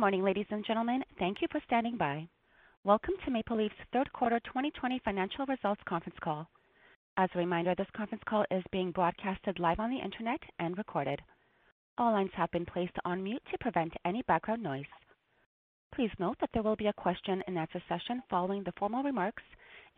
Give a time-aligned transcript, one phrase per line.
[0.00, 1.04] Good morning, ladies and gentlemen.
[1.18, 2.26] Thank you for standing by.
[2.84, 6.48] Welcome to Maple Leaf's third quarter 2020 financial results conference call.
[7.18, 11.20] As a reminder, this conference call is being broadcasted live on the internet and recorded.
[11.98, 14.88] All lines have been placed on mute to prevent any background noise.
[15.94, 19.42] Please note that there will be a question and answer session following the formal remarks,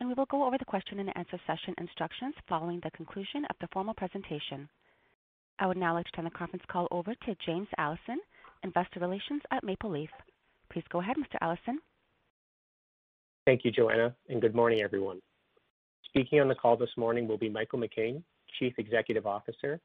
[0.01, 3.55] and we will go over the question and answer session instructions following the conclusion of
[3.61, 4.67] the formal presentation.
[5.59, 8.19] I would now like to turn the conference call over to James Allison,
[8.63, 10.09] Investor Relations at Maple Leaf.
[10.71, 11.37] Please go ahead, Mr.
[11.41, 11.79] Allison.
[13.45, 15.19] Thank you, Joanna, and good morning, everyone.
[16.05, 18.23] Speaking on the call this morning will be Michael McCain,
[18.59, 19.81] Chief Executive Officer,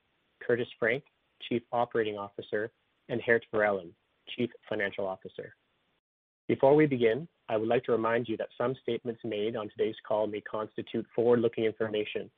[0.47, 1.03] Curtis Frank,
[1.49, 2.71] Chief Operating Officer,
[3.09, 3.91] and Geert Verellen,
[4.37, 5.55] Chief Financial Officer.
[6.47, 9.97] Before we begin, I would like to remind you that some statements made on today's
[10.06, 12.31] call may constitute forward-looking information,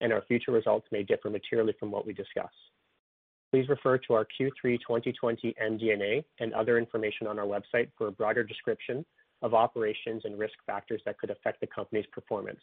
[0.00, 2.50] and our future results may differ materially from what we discuss.
[3.52, 8.10] Please refer to our Q3 2020 MD&A and other information on our website for a
[8.10, 9.04] broader description
[9.42, 12.60] of operations and risk factors that could affect the company's performance.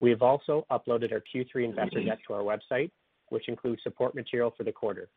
[0.00, 2.90] We have also uploaded our Q3 investor deck to our website,
[3.30, 5.08] which includes support material for the quarter.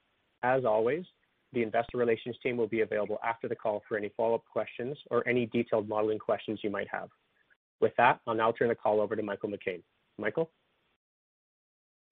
[0.42, 1.04] As always,
[1.52, 5.28] the investor relations team will be available after the call for any follow-up questions or
[5.28, 7.10] any detailed modeling questions you might have.
[7.82, 9.82] With that, I'll now turn the call over to Michael McCain.
[10.18, 10.50] Michael?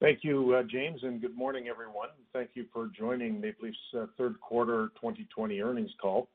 [0.02, 2.08] Thank you, uh, James, and good morning, everyone.
[2.32, 6.30] Thank you for joining Maple Leaf's third quarter 2020 earnings call.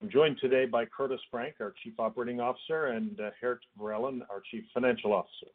[0.00, 4.62] I'm joined today by Curtis Frank, our Chief Operating Officer, and Geert Verellen, our Chief
[4.72, 5.50] Financial Officer.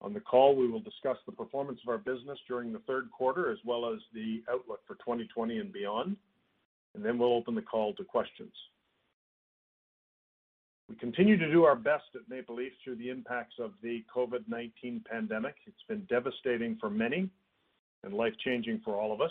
[0.00, 3.50] On the call, we will discuss the performance of our business during the third quarter,
[3.50, 6.16] as well as the outlook for 2020 and beyond,
[6.94, 8.52] and then we'll open the call to questions.
[10.92, 15.02] We continue to do our best at Maple Leaf through the impacts of the COVID-19
[15.06, 15.54] pandemic.
[15.66, 17.30] It's been devastating for many
[18.04, 19.30] and life-changing for all of us.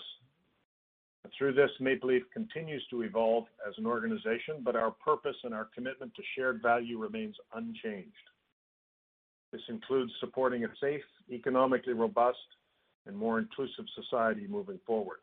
[1.38, 5.70] Through this, Maple Leaf continues to evolve as an organization, but our purpose and our
[5.76, 8.10] commitment to shared value remains unchanged.
[9.52, 12.40] This includes supporting a safe, economically robust,
[13.06, 15.20] and more inclusive society moving forward.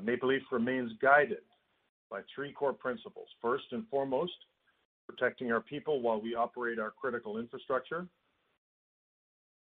[0.00, 1.42] Maple Leaf remains guided
[2.08, 3.26] by three core principles.
[3.40, 4.30] First and foremost,
[5.06, 8.06] protecting our people while we operate our critical infrastructure.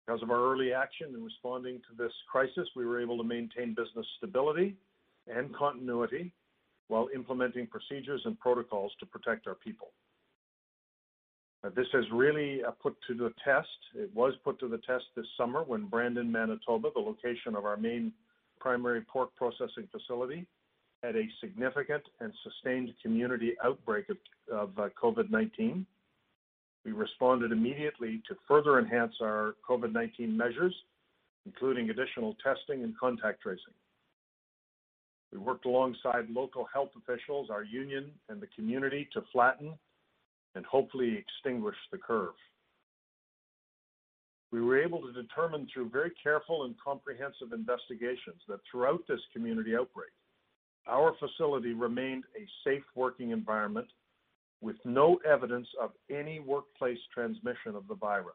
[0.06, 3.74] Because of our early action in responding to this crisis, we were able to maintain
[3.74, 4.76] business stability
[5.26, 6.32] and continuity
[6.88, 9.92] while implementing procedures and protocols to protect our people.
[11.76, 13.68] This has really uh, put to the test.
[13.94, 17.76] It was put to the test this summer when Brandon, Manitoba, the location of our
[17.76, 18.12] main
[18.58, 20.46] primary pork processing facility,
[21.03, 24.06] had a significant and sustained community outbreak
[24.53, 25.84] of uh, COVID-19.
[26.84, 30.75] We responded immediately to further enhance our COVID-19 measures,
[31.47, 33.75] including additional testing and contact tracing.
[35.33, 39.75] We worked alongside local health officials, our union, and the community to flatten
[40.55, 42.34] and hopefully extinguish the curve.
[44.50, 49.77] We were able to determine through very careful and comprehensive investigations that throughout this community
[49.77, 50.11] outbreak,
[50.86, 53.86] our facility remained a safe working environment
[54.60, 58.34] with no evidence of any workplace transmission of the virus.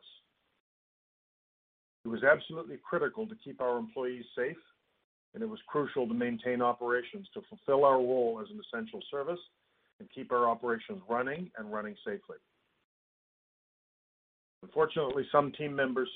[2.05, 4.57] It was absolutely critical to keep our employees safe,
[5.33, 9.39] and it was crucial to maintain operations to fulfill our role as an essential service
[9.99, 12.37] and keep our operations running and running safely.
[14.63, 16.09] Unfortunately, some team members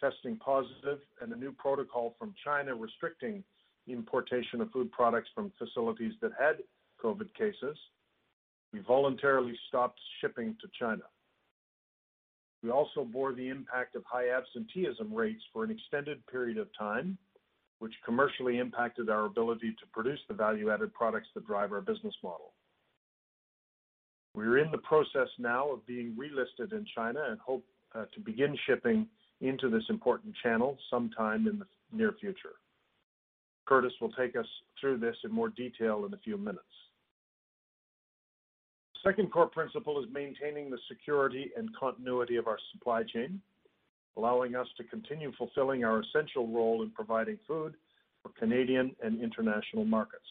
[0.00, 3.42] testing positive and a new protocol from China restricting
[3.92, 6.56] importation of food products from facilities that had
[7.02, 7.76] COVID cases,
[8.72, 11.02] we voluntarily stopped shipping to China.
[12.62, 17.16] We also bore the impact of high absenteeism rates for an extended period of time,
[17.78, 22.52] which commercially impacted our ability to produce the value-added products that drive our business model.
[24.34, 27.64] We are in the process now of being relisted in China and hope
[27.94, 29.06] uh, to begin shipping
[29.40, 32.54] into this important channel sometime in the near future.
[33.68, 34.46] Curtis will take us
[34.80, 36.62] through this in more detail in a few minutes.
[39.04, 43.40] Second core principle is maintaining the security and continuity of our supply chain,
[44.16, 47.74] allowing us to continue fulfilling our essential role in providing food
[48.22, 50.24] for Canadian and international markets.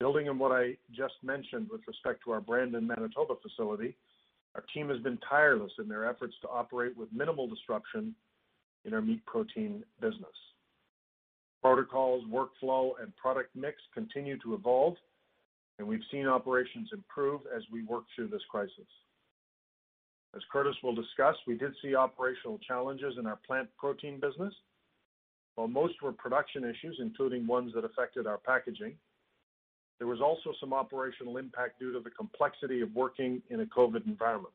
[0.00, 3.96] Building on what I just mentioned with respect to our Brandon, Manitoba facility,
[4.54, 8.14] our team has been tireless in their efforts to operate with minimal disruption
[8.84, 10.26] in our meat protein business.
[11.62, 14.94] Protocols, workflow, and product mix continue to evolve,
[15.78, 18.86] and we've seen operations improve as we work through this crisis.
[20.36, 24.54] As Curtis will discuss, we did see operational challenges in our plant protein business.
[25.54, 28.94] While most were production issues, including ones that affected our packaging,
[29.98, 34.06] there was also some operational impact due to the complexity of working in a COVID
[34.06, 34.54] environment.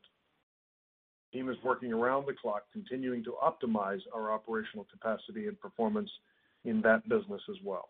[1.32, 6.10] The team is working around the clock, continuing to optimize our operational capacity and performance
[6.64, 7.88] in that business as well.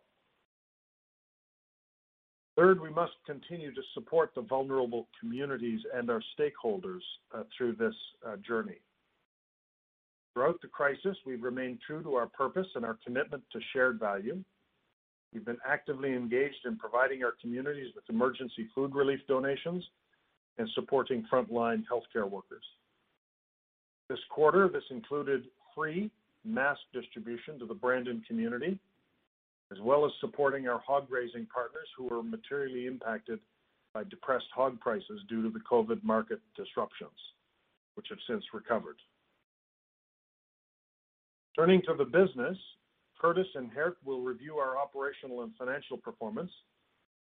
[2.57, 7.01] Third, we must continue to support the vulnerable communities and our stakeholders
[7.35, 7.95] uh, through this
[8.27, 8.79] uh, journey.
[10.35, 14.43] Throughout the crisis, we've remained true to our purpose and our commitment to shared value.
[15.33, 19.85] We've been actively engaged in providing our communities with emergency food relief donations
[20.59, 22.65] and supporting frontline healthcare workers.
[24.09, 25.45] This quarter, this included
[25.75, 26.11] free
[26.45, 28.79] mask distribution to the Brandon community,
[29.73, 33.39] as well as supporting our hog raising partners who were materially impacted
[33.93, 37.11] by depressed hog prices due to the COVID market disruptions,
[37.95, 38.97] which have since recovered.
[41.57, 42.59] Turning to the business,
[43.19, 46.51] Curtis and Geert will review our operational and financial performance,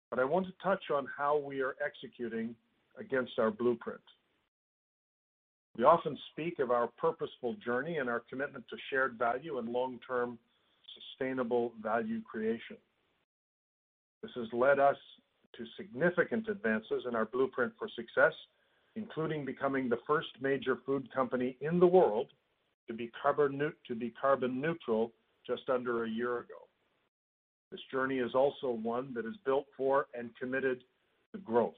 [0.09, 2.53] but I want to touch on how we are executing
[2.99, 4.01] against our blueprint.
[5.77, 10.39] We often speak of our purposeful journey and our commitment to shared value and long-term
[10.95, 12.77] sustainable value creation.
[14.23, 14.97] This has led us
[15.55, 18.33] to significant advances in our blueprint for success,
[18.95, 22.27] including becoming the first major food company in the world
[22.87, 25.11] to be carbon neutral
[25.45, 26.67] just under a year ago.
[27.71, 30.83] This journey is also one that is built for and committed
[31.33, 31.75] to growth.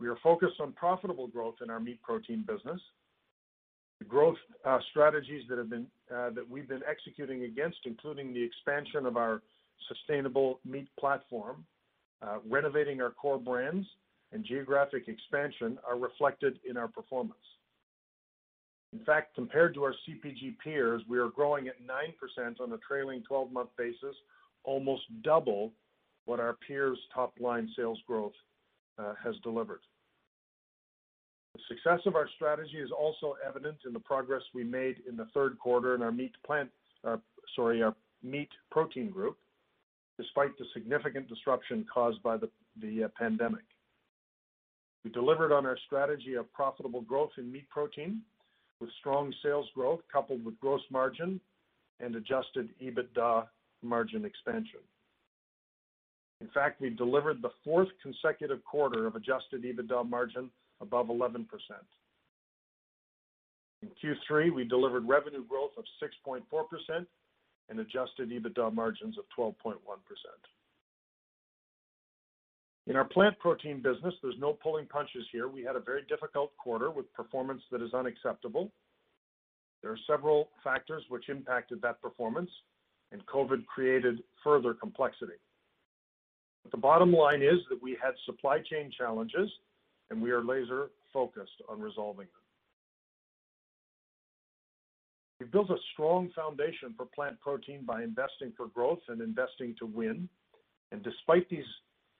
[0.00, 2.80] We are focused on profitable growth in our meat protein business.
[3.98, 9.42] The growth uh, strategies uh, that we've been executing against, including the expansion of our
[9.88, 11.66] sustainable meat platform,
[12.22, 13.86] uh, renovating our core brands,
[14.32, 17.34] and geographic expansion, are reflected in our performance.
[18.94, 23.22] In fact, compared to our CPG peers, we are growing at 9% on a trailing
[23.30, 24.16] 12-month basis,
[24.64, 25.72] almost double
[26.24, 28.32] what our peers' top-line sales growth
[29.24, 29.80] has delivered.
[31.54, 35.26] The success of our strategy is also evident in the progress we made in the
[35.34, 36.70] third quarter in our meat plant,
[37.04, 37.16] uh,
[37.56, 39.36] sorry, our meat protein group,
[40.18, 42.48] despite the significant disruption caused by the
[42.80, 43.64] the pandemic.
[45.04, 48.20] We delivered on our strategy of profitable growth in meat protein
[48.80, 51.40] with strong sales growth coupled with gross margin
[52.00, 53.46] and adjusted EBITDA
[53.82, 54.80] margin expansion.
[56.40, 60.50] In fact, we delivered the fourth consecutive quarter of adjusted EBITDA margin
[60.80, 61.46] above 11%.
[63.82, 67.06] In Q3, we delivered revenue growth of 6.4%
[67.68, 69.74] and adjusted EBITDA margins of 12.1%.
[72.86, 75.48] In our plant protein business, there's no pulling punches here.
[75.48, 78.72] We had a very difficult quarter with performance that is unacceptable.
[79.82, 82.50] There are several factors which impacted that performance,
[83.12, 85.38] and COVID created further complexity.
[86.64, 89.50] But the bottom line is that we had supply chain challenges,
[90.10, 92.42] and we are laser-focused on resolving them.
[95.40, 99.86] We've built a strong foundation for plant protein by investing for growth and investing to
[99.86, 100.28] win.
[100.92, 101.64] And Despite these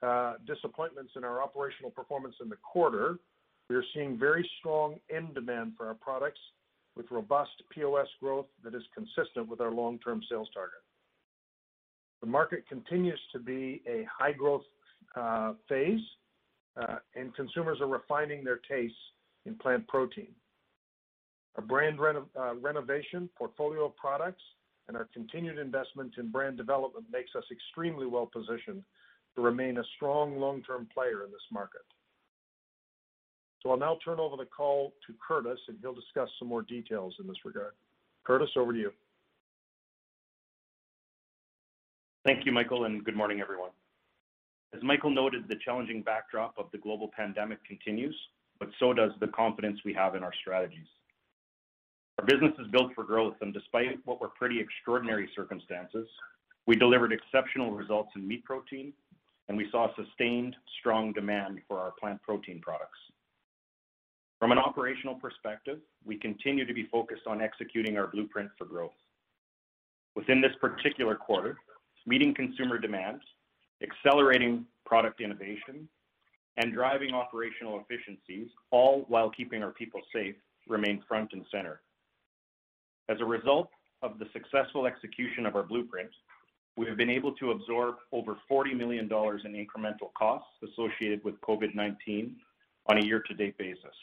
[0.01, 3.19] uh, disappointments in our operational performance in the quarter,
[3.69, 6.39] we are seeing very strong end demand for our products
[6.95, 10.81] with robust POS growth that is consistent with our long-term sales target.
[12.21, 14.63] The market continues to be a high-growth
[15.15, 16.01] uh, phase,
[16.79, 18.97] Uh, and consumers are refining their tastes
[19.45, 20.29] in plant protein.
[21.57, 24.41] Our brand uh, renovation portfolio of products
[24.87, 28.83] and our continued investment in brand development makes us extremely well-positioned
[29.35, 31.81] to remain a strong long-term player in this market.
[33.61, 37.15] So I'll now turn over the call to Curtis, and he'll discuss some more details
[37.19, 37.73] in this regard.
[38.23, 38.91] Curtis, over to you.
[42.25, 43.71] Thank you, Michael, and good morning, everyone.
[44.73, 48.15] As Michael noted, the challenging backdrop of the global pandemic continues,
[48.59, 50.87] but so does the confidence we have in our strategies.
[52.19, 56.07] Our business is built for growth, and despite what were pretty extraordinary circumstances,
[56.67, 58.93] we delivered exceptional results in meat protein,
[59.49, 62.99] and we saw sustained strong demand for our plant protein products.
[64.39, 68.91] From an operational perspective, we continue to be focused on executing our blueprint for growth.
[70.15, 71.57] Within this particular quarter,
[72.05, 73.21] meeting consumer demand
[73.81, 75.87] accelerating product innovation,
[76.57, 80.35] and driving operational efficiencies, all while keeping our people safe,
[80.67, 81.81] remain front and center.
[83.09, 83.69] As a result
[84.01, 86.09] of the successful execution of our blueprint,
[86.77, 91.39] we have been able to absorb over 40 million dollars in incremental costs associated with
[91.41, 92.33] COVID-19
[92.87, 93.95] on a year-to-date basis.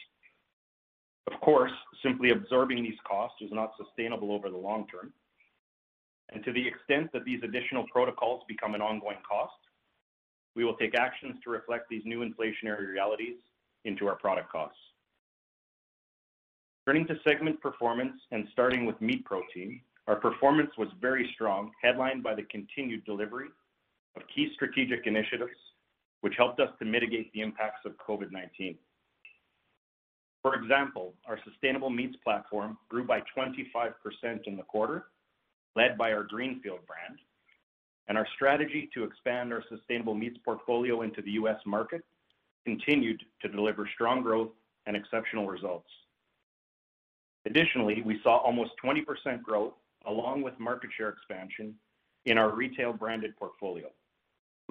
[1.32, 5.12] Of course, simply absorbing these costs is not sustainable over the long term.
[6.30, 9.54] And to the extent that these additional protocols become an ongoing cost,
[10.59, 13.37] we will take actions to reflect these new inflationary realities
[13.85, 14.77] into our product costs.
[16.85, 22.25] Turning to segment performance and starting with meat protein, our performance was very strong, headlined
[22.25, 23.47] by the continued delivery
[24.17, 25.55] of key strategic initiatives,
[26.23, 28.75] which helped us to mitigate the impacts of COVID-19.
[30.43, 33.93] For example, our sustainable meats platform grew by 25%
[34.47, 35.07] in the quarter,
[35.77, 37.21] led by our Greenfield brand,
[38.09, 41.59] and our strategy to expand our sustainable meats portfolio into the U.S.
[41.67, 42.03] market
[42.65, 44.50] continued to deliver strong growth
[44.87, 45.88] and exceptional results.
[47.47, 49.75] Additionally, we saw almost 20% growth
[50.07, 51.75] along with market share expansion
[52.25, 53.87] in our retail branded portfolio,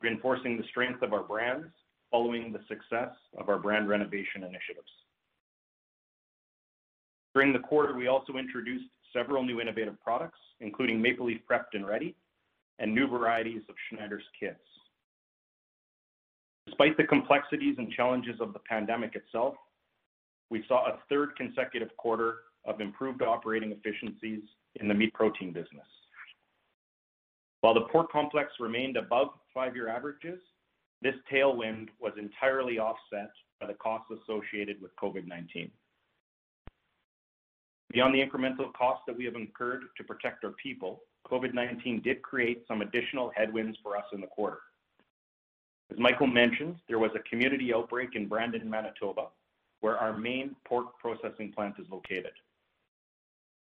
[0.01, 1.67] reinforcing the strength of our brands
[2.11, 4.91] following the success of our brand renovation initiatives.
[7.35, 11.85] During the quarter, we also introduced several new innovative products, including Maple Leaf Prepped &
[11.85, 12.15] Ready
[12.79, 14.59] and new varieties of Schneiders kits.
[16.65, 19.55] Despite the complexities and challenges of the pandemic itself,
[20.49, 24.41] we saw a third consecutive quarter of improved operating efficiencies
[24.75, 25.87] in the meat protein business.
[27.61, 30.39] While the pork complex remained above five-year averages,
[31.01, 35.69] this tailwind was entirely offset by the costs associated with COVID-19.
[37.93, 42.63] Beyond the incremental costs that we have incurred to protect our people, COVID-19 did create
[42.67, 44.59] some additional headwinds for us in the quarter.
[45.91, 49.27] As Michael mentioned, there was a community outbreak in Brandon, Manitoba,
[49.79, 52.33] where our main pork processing plant is located.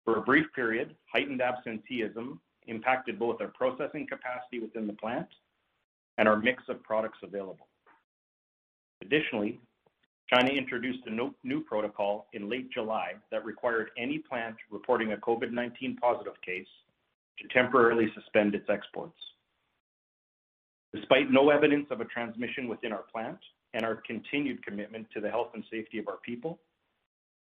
[0.05, 5.27] For a brief period, heightened absenteeism impacted both our processing capacity within the plant
[6.17, 7.67] and our mix of products available.
[9.01, 9.59] Additionally,
[10.33, 15.97] China introduced a new protocol in late July that required any plant reporting a COVID-19
[15.99, 16.67] positive case
[17.39, 19.17] to temporarily suspend its exports.
[20.93, 23.39] Despite no evidence of a transmission within our plant
[23.73, 26.59] and our continued commitment to the health and safety of our people,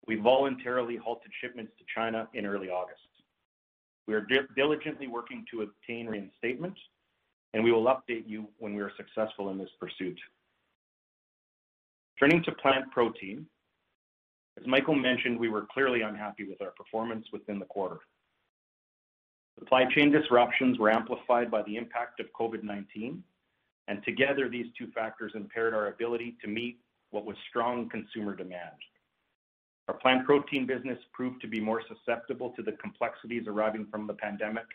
[0.06, 3.00] we voluntarily halted shipments to China in early August.
[4.08, 6.74] We are diligently working to obtain reinstatement,
[7.54, 10.18] and we will update you when we are successful in this pursuit.
[12.20, 13.46] Turning to plant protein,
[14.60, 18.00] as Michael mentioned, we were clearly unhappy with our performance within the quarter.
[19.58, 23.20] Supply chain disruptions were amplified by the impact of COVID-19,
[23.88, 26.78] and together, these two factors impaired our ability to meet
[27.10, 28.76] what was strong consumer demand.
[29.88, 34.14] Our plant protein business proved to be more susceptible to the complexities arising from the
[34.14, 34.66] pandemic,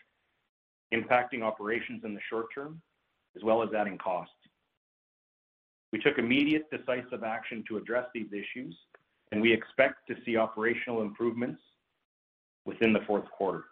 [0.92, 2.82] impacting operations in the short term,
[3.36, 4.34] as well as adding costs.
[5.96, 8.76] We took immediate decisive action to address these issues,
[9.32, 11.58] and we expect to see operational improvements
[12.66, 13.64] within the fourth quarter.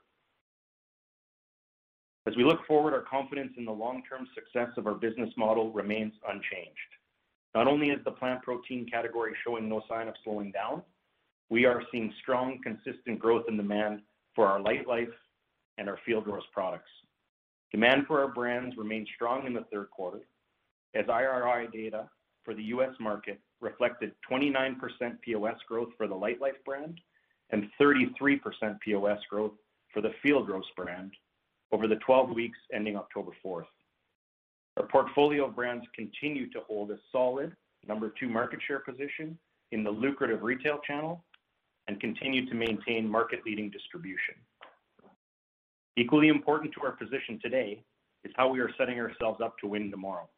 [2.26, 6.14] As we look forward, our confidence in the long-term success of our business model remains
[6.26, 6.90] unchanged.
[7.54, 10.80] Not only is the plant protein category showing no sign of slowing down,
[11.50, 14.00] we are seeing strong, consistent growth in demand
[14.34, 15.12] for our Lightlife
[15.76, 16.90] and our Field Roast products.
[17.70, 20.20] Demand for our brands remained strong in the third quarter
[20.94, 22.08] as IRI data
[22.44, 22.92] for the U.S.
[23.00, 24.76] market reflected 29%
[25.22, 27.00] POS growth for the Lightlife brand
[27.50, 28.40] and 33%
[28.80, 29.52] POS growth
[29.92, 31.12] for the Field Roast brand
[31.72, 33.64] over the 12 weeks ending October 4th.
[34.76, 37.54] Our portfolio of brands continue to hold a solid
[37.86, 39.38] number two market share position
[39.72, 41.24] in the lucrative retail channel
[41.86, 44.34] and continue to maintain market-leading distribution.
[45.96, 47.82] Equally important to our position today
[48.24, 50.28] is how we are setting ourselves up to win tomorrow.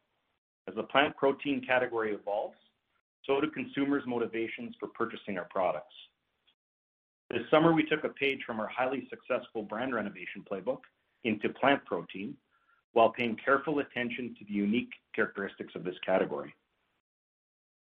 [0.67, 2.57] As the plant protein category evolves,
[3.25, 5.93] so do consumers' motivations for purchasing our products.
[7.29, 10.79] This summer, we took a page from our highly successful brand renovation playbook
[11.23, 12.35] into plant protein
[12.93, 16.53] while paying careful attention to the unique characteristics of this category.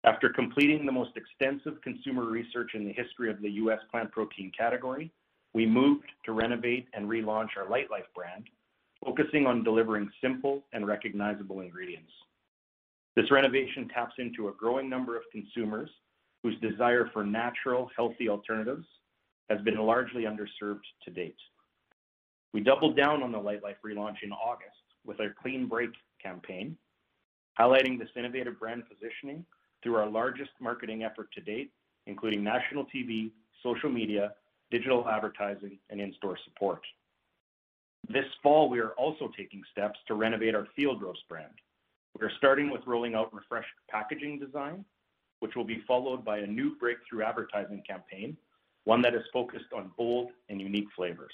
[0.03, 3.79] After completing the most extensive consumer research in the history of the U.S.
[3.89, 5.11] plant protein category,
[5.53, 8.45] we moved to renovate and relaunch our Lightlife brand,
[9.03, 12.11] focusing on delivering simple and recognizable ingredients.
[13.15, 15.89] This renovation taps into a growing number of consumers
[16.41, 18.85] whose desire for natural, healthy alternatives
[19.49, 21.37] has been largely underserved to date.
[22.53, 24.69] We doubled down on the Lightlife relaunch in August
[25.05, 25.91] with our Clean Break
[26.21, 26.77] campaign,
[27.59, 29.45] highlighting this innovative brand positioning
[29.81, 31.71] through our largest marketing effort to date,
[32.07, 34.33] including national TV, social media,
[34.71, 36.81] digital advertising, and in-store support.
[38.09, 41.53] This fall, we are also taking steps to renovate our Field Roast brand.
[42.19, 44.85] We are starting with rolling out refreshed packaging design,
[45.39, 48.37] which will be followed by a new breakthrough advertising campaign,
[48.83, 51.33] one that is focused on bold and unique flavors.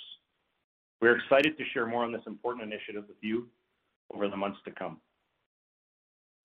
[1.01, 3.47] We're excited to share more on this important initiative with you
[4.13, 4.99] over the months to come.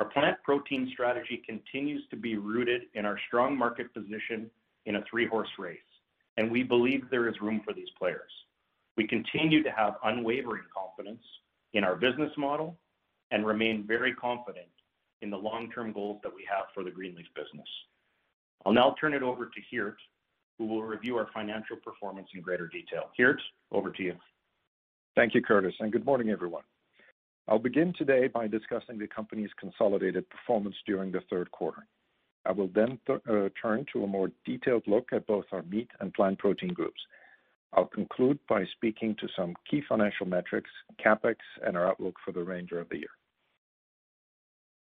[0.00, 4.50] Our plant protein strategy continues to be rooted in our strong market position
[4.86, 5.78] in a three-horse race,
[6.36, 8.30] and we believe there is room for these players.
[8.96, 11.22] We continue to have unwavering confidence
[11.72, 12.76] in our business model
[13.34, 14.68] and remain very confident
[15.20, 17.66] in the long-term goals that we have for the Greenleaf business.
[18.64, 19.96] I'll now turn it over to Geert,
[20.56, 23.10] who will review our financial performance in greater detail.
[23.16, 23.40] Geert,
[23.72, 24.14] over to you.
[25.16, 26.62] Thank you, Curtis, and good morning, everyone.
[27.48, 31.88] I'll begin today by discussing the company's consolidated performance during the third quarter.
[32.46, 36.14] I will then uh, turn to a more detailed look at both our meat and
[36.14, 37.00] plant protein groups.
[37.72, 40.70] I'll conclude by speaking to some key financial metrics,
[41.04, 41.36] CapEx,
[41.66, 43.08] and our outlook for the remainder of the year.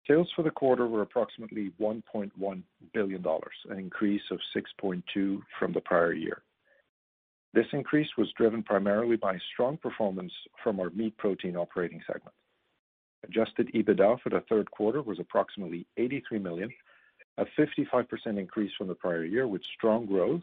[0.09, 2.63] Sales for the quarter were approximately 1.1
[2.95, 6.43] billion dollars, an increase of 6.2 from the prior year.
[7.53, 12.35] This increase was driven primarily by strong performance from our meat protein operating segment.
[13.25, 16.71] Adjusted EBITDA for the third quarter was approximately 83 million,
[17.37, 18.07] a 55%
[18.39, 20.43] increase from the prior year, with strong growth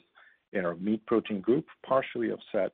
[0.54, 2.74] in our meat protein group, partially offset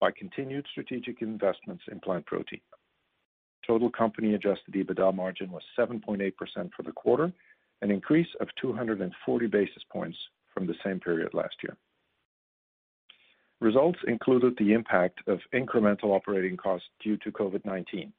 [0.00, 2.60] by continued strategic investments in plant protein.
[3.66, 6.32] Total company adjusted EBITDA margin was 7.8%
[6.76, 7.32] for the quarter,
[7.82, 10.18] an increase of 240 basis points
[10.52, 11.76] from the same period last year.
[13.60, 18.12] Results included the impact of incremental operating costs due to COVID-19,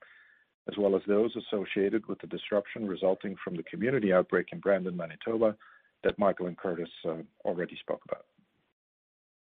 [0.70, 4.96] as well as those associated with the disruption resulting from the community outbreak in Brandon,
[4.96, 5.56] Manitoba,
[6.04, 8.26] that Michael and Curtis uh, already spoke about.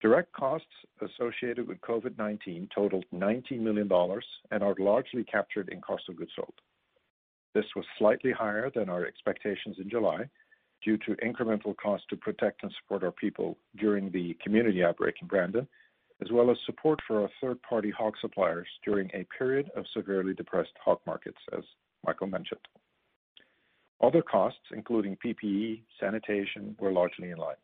[0.02, 0.68] Direct costs
[1.02, 6.32] associated with COVID-19 totaled 19 million dollars and are largely captured in cost of goods
[6.36, 6.54] sold.
[7.54, 10.28] This was slightly higher than our expectations in July
[10.84, 15.28] due to incremental costs to protect and support our people during the community outbreak in
[15.28, 15.68] Brandon,
[16.24, 20.74] as well as support for our third-party hog suppliers during a period of severely depressed
[20.84, 21.64] hog markets, as
[22.06, 22.62] Michael mentioned.
[24.02, 27.56] Other costs, including PPE, sanitation, were largely in line.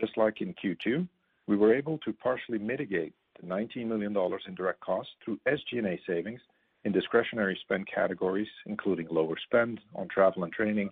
[0.00, 1.06] Just like in Q2,
[1.46, 6.00] we were able to partially mitigate the 19 million dollars in direct costs through SG&A
[6.06, 6.40] savings
[6.84, 10.90] in discretionary spend categories, including lower spend on travel and training,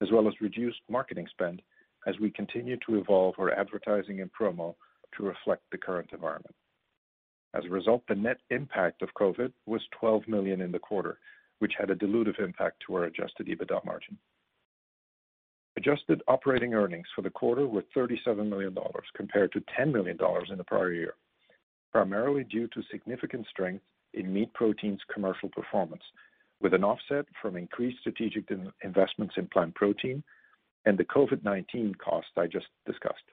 [0.00, 1.62] as well as reduced marketing spend
[2.06, 4.74] as we continue to evolve our advertising and promo
[5.16, 6.54] to reflect the current environment.
[7.54, 11.18] As a result, the net impact of COVID was 12 million in the quarter,
[11.58, 14.16] which had a dilutive impact to our adjusted EBITDA margin.
[15.76, 20.48] Adjusted operating earnings for the quarter were 37 million dollars compared to 10 million dollars
[20.50, 21.14] in the prior year,
[21.90, 26.02] primarily due to significant strength in meat protein's commercial performance,
[26.60, 28.44] with an offset from increased strategic
[28.84, 30.22] investments in plant protein
[30.84, 33.24] and the COVID-19 costs I just discussed.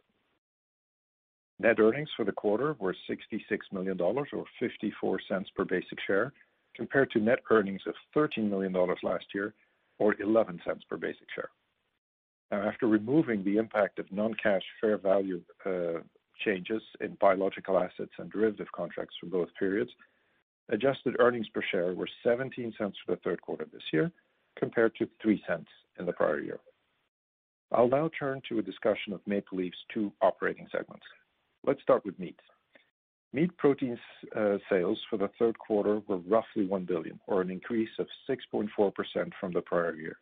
[1.60, 6.32] Net earnings for the quarter were 66 million dollars, or $0.54 per basic share,
[6.74, 9.54] compared to net earnings of 13 million dollars last year,
[9.98, 11.50] or $0.11 per basic share.
[12.52, 16.00] After removing the impact of non-cash fair value uh,
[16.44, 19.92] changes in biological assets and derivative contracts for both periods,
[20.70, 24.12] adjusted earnings per share were $0.17 for the third quarter this year,
[24.58, 25.66] compared to $0.03
[26.00, 26.60] in the prior year.
[27.72, 31.06] I'll now turn to a discussion of Maple Leaf's two operating segments.
[31.66, 32.40] Let's start with meat.
[33.32, 34.00] Meat protein
[34.36, 38.70] uh, sales for the third quarter were roughly 1 billion, or an increase of 6.4%
[39.40, 40.18] from the prior year.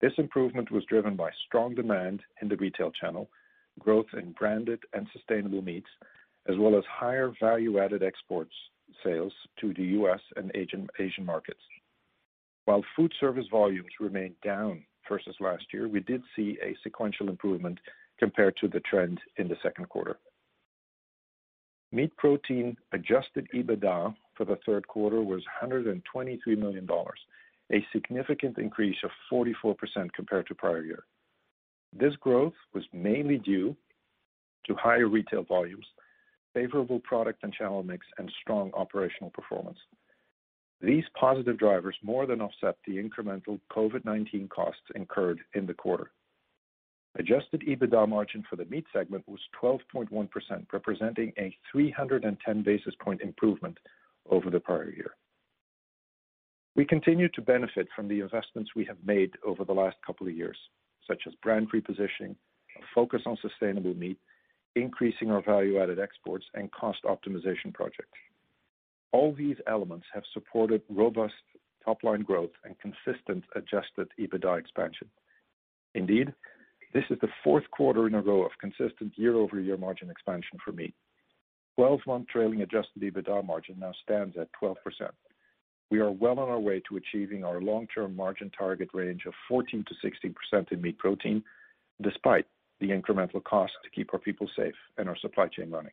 [0.00, 3.28] This improvement was driven by strong demand in the retail channel,
[3.78, 5.90] growth in branded and sustainable meats,
[6.48, 8.54] as well as higher value-added exports
[9.04, 10.20] sales to the U.S.
[10.36, 11.60] and Asian markets.
[12.64, 17.78] While food service volumes remained down versus last year, we did see a sequential improvement
[18.18, 20.18] compared to the trend in the second quarter.
[21.92, 27.18] Meat protein adjusted EBITDA for the third quarter was 123 million dollars,
[27.72, 29.76] a significant increase of 44%
[30.14, 31.04] compared to prior year.
[31.92, 33.76] This growth was mainly due
[34.66, 35.86] to higher retail volumes,
[36.54, 39.78] favorable product and channel mix, and strong operational performance.
[40.80, 46.10] These positive drivers more than offset the incremental COVID-19 costs incurred in the quarter.
[47.18, 50.28] Adjusted EBITDA margin for the meat segment was 12.1%,
[50.72, 53.76] representing a 310 basis point improvement
[54.30, 55.16] over the prior year.
[56.76, 60.36] We continue to benefit from the investments we have made over the last couple of
[60.36, 60.56] years,
[61.06, 62.36] such as brand repositioning,
[62.76, 64.18] a focus on sustainable meat,
[64.76, 68.18] increasing our value-added exports, and cost optimization projects.
[69.12, 71.34] All these elements have supported robust
[71.84, 75.08] top-line growth and consistent adjusted EBITDA expansion.
[75.94, 76.32] Indeed,
[76.92, 80.94] this is the fourth quarter in a row of consistent year-over-year margin expansion for meat.
[81.78, 84.76] 12-month trailing adjusted EBITDA margin now stands at 12%.
[85.90, 90.70] We are well on our way to achieving our long-term margin target range of 14%-16%
[90.70, 91.42] in meat protein,
[92.00, 92.46] despite
[92.80, 95.92] the incremental cost to keep our people safe and our supply chain running.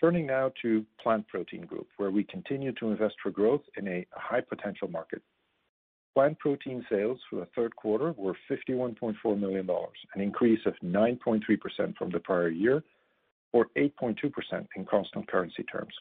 [0.00, 4.06] Turning now to Plant Protein Group, where we continue to invest for growth in a
[4.12, 5.22] high-potential market.
[6.14, 9.68] Plant protein sales for the third quarter were $51.4 million,
[10.14, 12.82] an increase of 9.3% from the prior year,
[13.52, 15.92] or 8.2% in constant currency terms.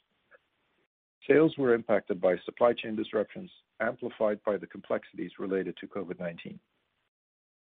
[1.28, 3.52] Sales were impacted by supply chain disruptions,
[3.82, 6.58] amplified by the complexities related to COVID-19.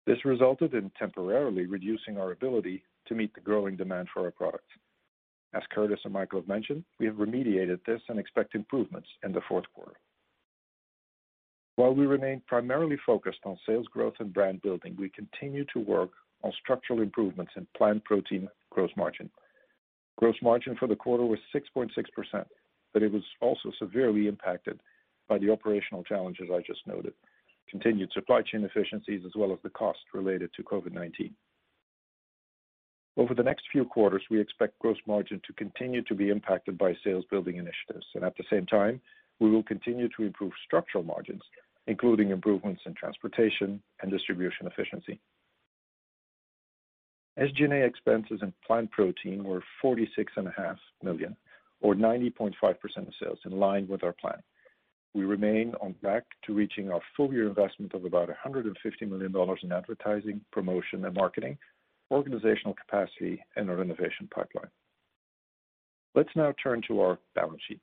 [0.06, 4.70] This resulted in temporarily reducing our ability to meet the growing demand for our products.
[5.54, 9.42] As Curtis and Michael have mentioned, we have remediated this and expect improvements in the
[9.48, 9.96] fourth quarter.
[11.78, 16.12] While we remain primarily focused on sales growth and brand building, we continue to work
[16.44, 19.30] on structural improvements in plant protein gross margin.
[20.18, 22.46] Gross margin for the quarter was 6.6%,
[22.96, 24.80] but it was also severely impacted
[25.28, 27.14] by the operational challenges I just noted,
[27.70, 31.34] continued supply chain efficiencies, as well as the cost related to COVID-19.
[33.18, 36.96] Over the next few quarters, we expect gross margin to continue to be impacted by
[37.04, 39.02] sales building initiatives, and at the same time,
[39.42, 41.44] we will continue to improve structural margins,
[41.88, 45.20] including improvements in transportation and distribution efficiency.
[47.38, 51.36] SG&A expenses in plant protein were $46.5 million,
[51.86, 52.56] or 90.5%
[52.98, 54.42] of sales, in line with our plan.
[55.14, 58.74] We remain on track to reaching our full-year investment of about $150
[59.08, 61.60] million in advertising, promotion, and marketing,
[62.10, 64.72] organizational capacity, and our innovation pipeline.
[66.16, 67.82] Let's now turn to our balance sheet.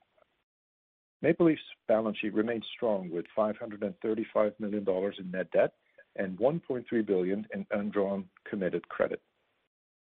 [1.22, 5.74] Maple Leaf's balance sheet remains strong with $535 million in net debt
[6.16, 9.22] and 1.3 billion in undrawn committed credit.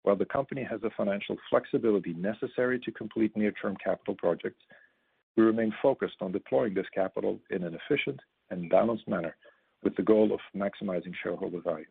[0.03, 4.61] While the company has the financial flexibility necessary to complete near-term capital projects,
[5.35, 9.35] we remain focused on deploying this capital in an efficient and balanced manner
[9.81, 11.85] with the goal of maximizing shareholder value.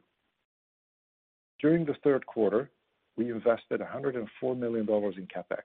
[1.60, 2.70] During the third quarter,
[3.16, 5.62] we invested $104 million in CapEx,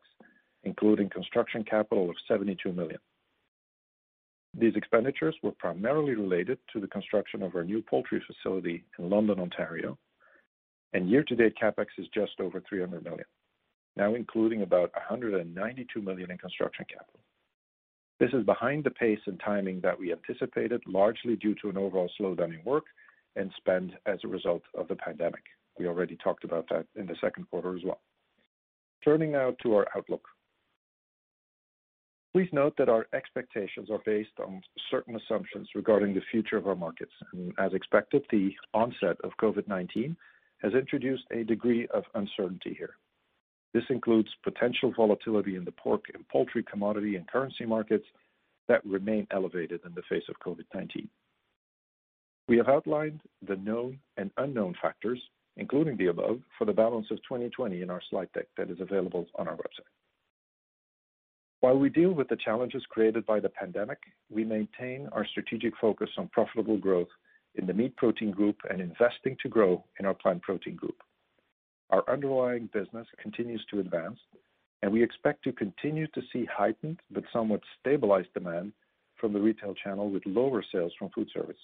[0.63, 2.99] including construction capital of 72 million.
[4.57, 9.39] These expenditures were primarily related to the construction of our new poultry facility in London,
[9.39, 9.97] Ontario,
[10.93, 13.25] and year-to-date CapEx is just over 300 million,
[13.95, 17.19] now including about 192 million in construction capital.
[18.19, 22.09] This is behind the pace and timing that we anticipated, largely due to an overall
[22.19, 22.85] slowdown in work
[23.35, 25.43] and spend as a result of the pandemic.
[25.77, 28.01] We already talked about that in the second quarter as well.
[29.03, 30.27] Turning now to our outlook.
[32.33, 36.75] Please note that our expectations are based on certain assumptions regarding the future of our
[36.75, 37.13] markets.
[37.57, 40.15] As expected, the onset of COVID-19
[40.61, 42.95] has introduced a degree of uncertainty here.
[43.73, 48.05] This includes potential volatility in the pork and poultry commodity and currency markets
[48.67, 51.07] that remain elevated in the face of COVID-19.
[52.47, 55.21] We have outlined the known and unknown factors,
[55.57, 59.27] including the above, for the balance of 2020 in our slide deck that is available
[59.35, 59.91] on our website.
[61.59, 63.97] While we deal with the challenges created by the pandemic,
[64.29, 67.07] we maintain our strategic focus on profitable growth
[67.57, 70.97] in the Meat Protein Group and investing to grow in our Plant Protein Group.
[71.89, 74.19] Our underlying business continues to advance,
[74.81, 78.73] and we expect to continue to see heightened but somewhat stabilized demand
[79.19, 81.57] from the retail channel with lower sales from food service.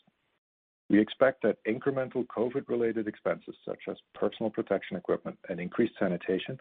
[0.89, 6.59] We expect that incremental COVID-related expenses, such as personal protection equipment and increased sanitation,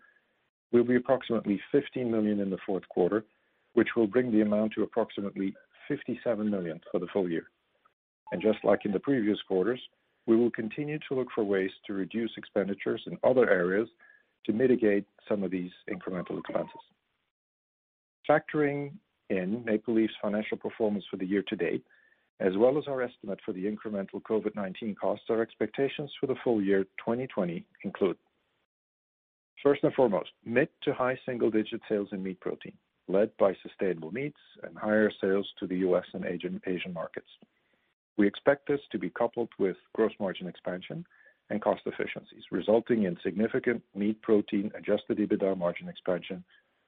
[0.73, 3.25] will be approximately 15 million in the fourth quarter,
[3.75, 5.55] which will bring the amount to approximately
[5.89, 7.45] 57 million for the full year.
[8.33, 9.81] And just like in the previous quarters,
[10.27, 13.89] we will continue to look for ways to reduce expenditures in other areas
[14.47, 16.81] to mitigate some of these incremental expenses.
[18.29, 18.93] Factoring
[19.29, 21.85] in Maple Leaf's financial performance for the year to date,
[22.41, 26.63] as well as our estimate for the incremental COVID-19 costs, our expectations for the full
[26.63, 28.17] year 2020 include,
[29.63, 32.73] first and foremost, mid to high single-digit sales in meat protein,
[33.09, 36.05] led by sustainable meats and higher sales to the U.S.
[36.15, 37.29] and Asian markets.
[38.19, 41.05] We expect this to be coupled with gross margin expansion
[41.51, 46.45] and cost efficiencies, resulting in significant meat protein adjusted EBITDA margin expansion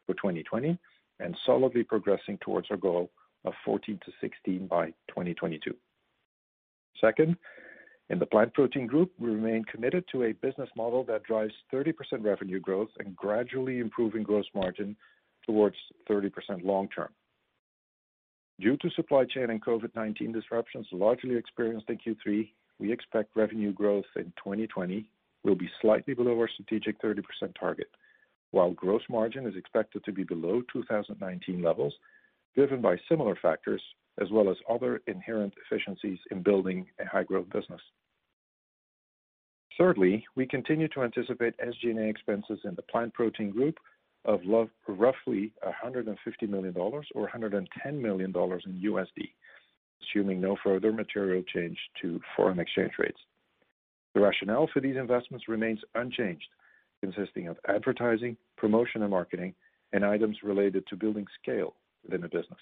[0.06, 0.78] for 2020
[1.20, 3.10] and solidly progressing towards our goal
[3.44, 5.74] of 14%-16% by 2022.
[7.00, 7.36] Second,
[8.10, 11.94] in the Plant Protein Group, we remain committed to a business model that drives 30%
[12.20, 14.96] revenue growth and gradually improving gross margin
[15.46, 15.76] towards
[16.08, 16.30] 30%
[16.64, 17.08] long term.
[18.60, 24.04] Due to supply chain and COVID-19 disruptions largely experienced in Q3, we expect revenue growth
[24.16, 25.08] in 2020
[25.42, 27.22] will be slightly below our strategic 30%
[27.58, 27.88] target,
[28.52, 31.94] while gross margin is expected to be below 2019 levels,
[32.54, 33.82] driven by similar factors
[34.20, 37.80] as well as other inherent efficiencies in building a high-growth business.
[39.76, 43.78] Thirdly, we continue to anticipate SG&A expenses in the Plant Protein Group
[44.24, 44.40] of
[44.88, 45.52] roughly
[45.84, 46.16] $150
[46.48, 47.66] million or $110
[48.00, 49.30] million in USD,
[50.02, 53.18] assuming no further material change to foreign exchange rates.
[54.14, 56.46] The rationale for these investments remains unchanged,
[57.00, 59.54] consisting of advertising, promotion and marketing,
[59.92, 62.60] and items related to building scale within the business.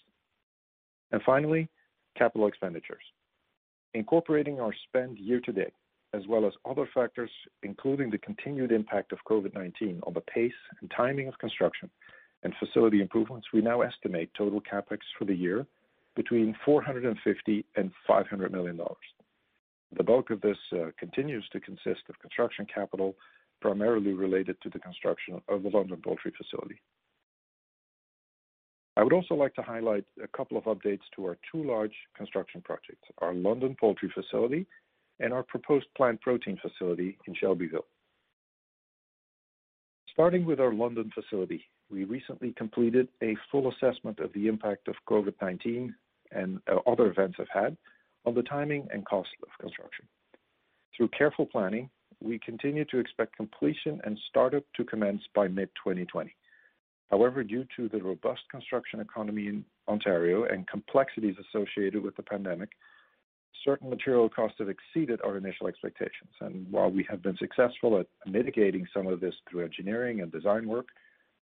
[1.12, 1.68] And finally,
[2.16, 3.02] capital expenditures.
[3.94, 5.74] Incorporating our spend year to date,
[6.14, 7.30] as well as other factors,
[7.62, 11.90] including the continued impact of COVID-19 on the pace and timing of construction
[12.42, 15.66] and facility improvements, we now estimate total CapEx for the year
[16.14, 17.14] between $450
[17.46, 18.78] million and $500 million.
[19.96, 23.14] The bulk of this uh, continues to consist of construction capital,
[23.60, 26.80] primarily related to the construction of the London poultry facility.
[28.96, 32.60] I would also like to highlight a couple of updates to our two large construction
[32.60, 34.66] projects, our London poultry facility
[35.22, 37.86] and our proposed plant protein facility in Shelbyville.
[40.12, 44.94] Starting with our London facility, we recently completed a full assessment of the impact of
[45.08, 45.94] COVID-19
[46.32, 47.76] and uh, other events have had
[48.26, 50.06] on the timing and cost of construction.
[50.96, 51.88] Through careful planning,
[52.20, 56.30] we continue to expect completion and startup to commence by mid-2020.
[57.10, 62.70] However, due to the robust construction economy in Ontario and complexities associated with the pandemic,
[63.64, 66.30] certain material costs have exceeded our initial expectations.
[66.40, 70.66] And while we have been successful at mitigating some of this through engineering and design
[70.68, 70.86] work,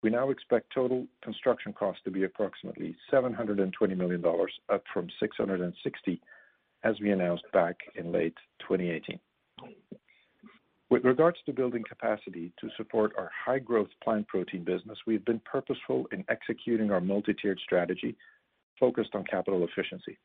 [0.02, 4.24] we now expect total construction costs to be approximately $720 million,
[4.68, 5.74] up from $660 million
[6.84, 9.18] as we announced back in late 2018.
[10.90, 16.06] With regards to building capacity to support our high-growth plant protein business, we've been purposeful
[16.12, 18.16] in executing our multi-tiered strategy
[18.80, 20.16] focused on capital efficiency.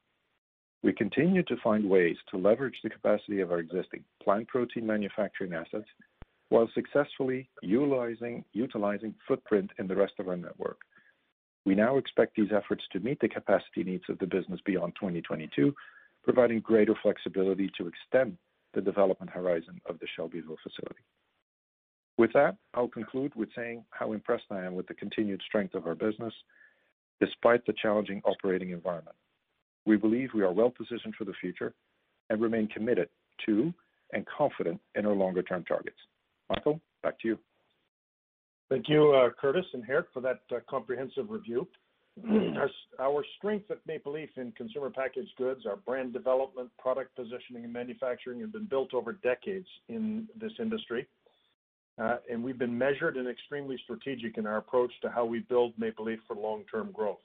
[0.84, 5.54] We continue to find ways to leverage the capacity of our existing plant protein manufacturing
[5.54, 5.88] assets
[6.50, 8.44] while successfully utilizing
[9.28, 10.80] footprint in the rest of our network.
[11.66, 15.74] We now expect these efforts to meet the capacity needs of the business beyond 2022,
[16.24, 18.38] providing greater flexibility to extend
[18.74, 21.04] the development horizon of the Shelbyville facility.
[22.18, 25.88] With that, I'll conclude with saying how impressed I am with the continued strength of
[25.88, 26.34] our business
[27.22, 29.16] despite the challenging operating environment.
[29.86, 31.74] We believe we are well-positioned for the future
[32.30, 33.10] and remain committed
[33.46, 33.74] to
[34.14, 35.98] and confident in our longer-term targets.
[36.50, 37.40] Michael, back to you.
[38.70, 41.68] Thank you, Curtis and Geert, for that comprehensive review.
[43.00, 47.74] Our strength at Maple Leaf in consumer packaged goods, our brand development, product positioning, and
[47.74, 51.08] manufacturing have been built over decades in this industry.
[52.00, 55.74] Uh and we've been measured and extremely strategic in our approach to how we build
[55.78, 57.20] Maple Leaf for long-term growth.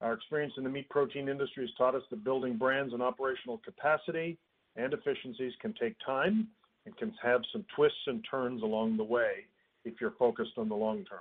[0.00, 3.58] Our experience in the meat protein industry has taught us that building brands and operational
[3.58, 4.38] capacity
[4.76, 6.48] and efficiencies can take time
[6.86, 9.46] and can have some twists and turns along the way
[9.84, 11.20] if you're focused on the long term.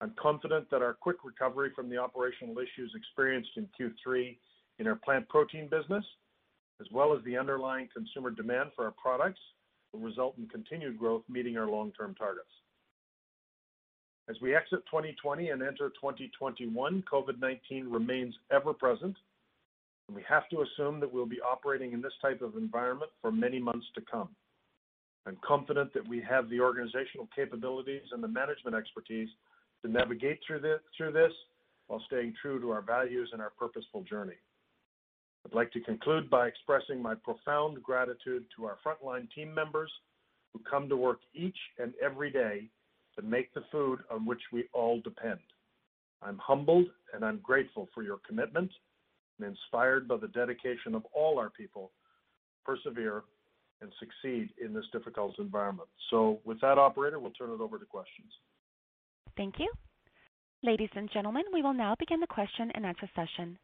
[0.00, 4.36] I'm confident that our quick recovery from the operational issues experienced in Q3
[4.78, 6.04] in our plant protein business,
[6.80, 9.40] as well as the underlying consumer demand for our products,
[9.92, 12.50] will result in continued growth meeting our long-term targets.
[14.28, 19.16] As we exit 2020 and enter 2021, COVID-19 remains ever present,
[20.08, 23.30] and we have to assume that we'll be operating in this type of environment for
[23.30, 24.28] many months to come.
[25.26, 29.28] I'm confident that we have the organizational capabilities and the management expertise
[29.84, 31.32] to navigate through this
[31.86, 34.36] while staying true to our values and our purposeful journey.
[35.44, 39.92] I'd like to conclude by expressing my profound gratitude to our frontline team members
[40.52, 42.68] who come to work each and every day
[43.16, 45.40] to make the food on which we all depend.
[46.22, 48.70] I'm humbled and I'm grateful for your commitment
[49.38, 51.90] and inspired by the dedication of all our people
[52.50, 53.22] to persevere
[53.82, 55.88] and succeed in this difficult environment.
[56.10, 58.32] So, With that, operator, we'll turn it over to questions.
[59.36, 59.70] Thank you.
[60.62, 63.58] Ladies and gentlemen, we will now begin the question and answer session.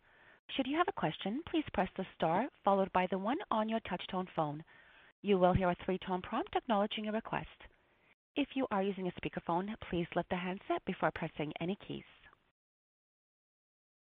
[0.55, 3.81] Should you have a question, please press the star followed by the one on your
[3.81, 4.63] touch-tone phone.
[5.23, 7.49] You will hear a three-tone prompt acknowledging your request.
[8.35, 12.05] If you are using a speakerphone, please lift the handset before pressing any keys.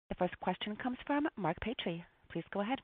[0.10, 2.06] The first question comes from Mark Petrie.
[2.32, 2.80] Please go ahead.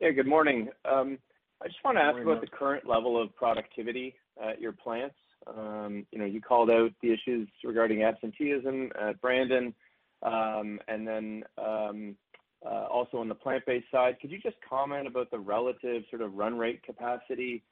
[0.00, 0.68] Yeah, good morning.
[0.90, 1.18] Um,
[1.62, 5.16] I just want to ask about the current level of productivity at your plants.
[5.46, 9.74] Um, you know, you called out the issues regarding absenteeism at Brandon,
[10.22, 14.16] um, and then uh, also on the plant-based side.
[14.20, 17.62] Could you just comment about the relative sort of run rate capacity,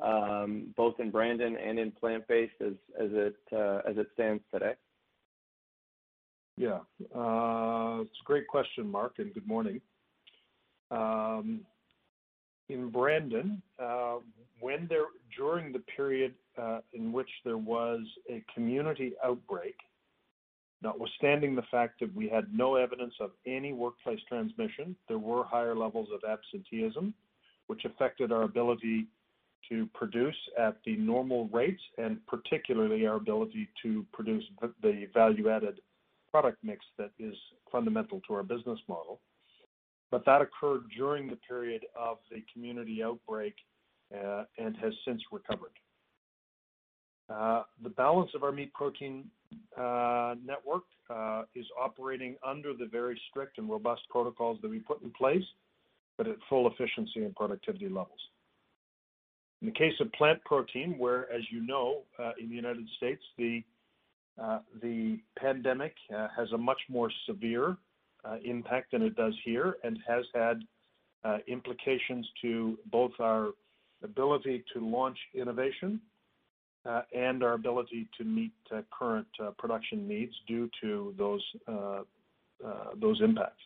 [0.00, 2.72] Um, both in Brandon and in plant-based as
[3.52, 4.74] uh, it stands today?
[6.56, 6.80] Yeah.
[7.14, 9.80] Uh, it's a great question, Mark, and good morning.
[10.90, 11.60] Um,
[12.68, 14.16] in Brandon, uh,
[14.60, 16.34] when there during the period
[16.92, 19.76] in which there was a community outbreak,
[20.82, 25.74] notwithstanding the fact that we had no evidence of any workplace transmission, there were higher
[25.74, 27.14] levels of absenteeism,
[27.66, 29.06] which affected our ability
[29.68, 34.44] to produce at the normal rates, and particularly our ability to produce
[34.82, 35.80] the value-added
[36.30, 37.34] product mix that is
[37.70, 39.20] fundamental to our business model.
[40.10, 43.54] But That occurred during the period of the community outbreak
[44.14, 45.72] uh, and has since recovered.
[47.28, 49.24] Uh, the balance of our meat protein
[49.76, 50.84] uh, network
[51.54, 55.44] is operating under the very strict and robust protocols that we put in place,
[56.16, 58.20] but at full efficiency and productivity levels.
[59.60, 63.22] In the case of plant protein, where, as you know, uh, in the United States,
[63.38, 63.62] the
[64.40, 67.76] uh, the pandemic uh, has a much more severe
[68.44, 70.60] impact than it does here and has had
[71.46, 73.50] implications to both our
[74.02, 76.00] ability to launch innovation
[77.14, 78.52] and our ability to meet
[78.98, 79.26] current
[79.58, 81.44] production needs due to those
[83.00, 83.62] those impacts.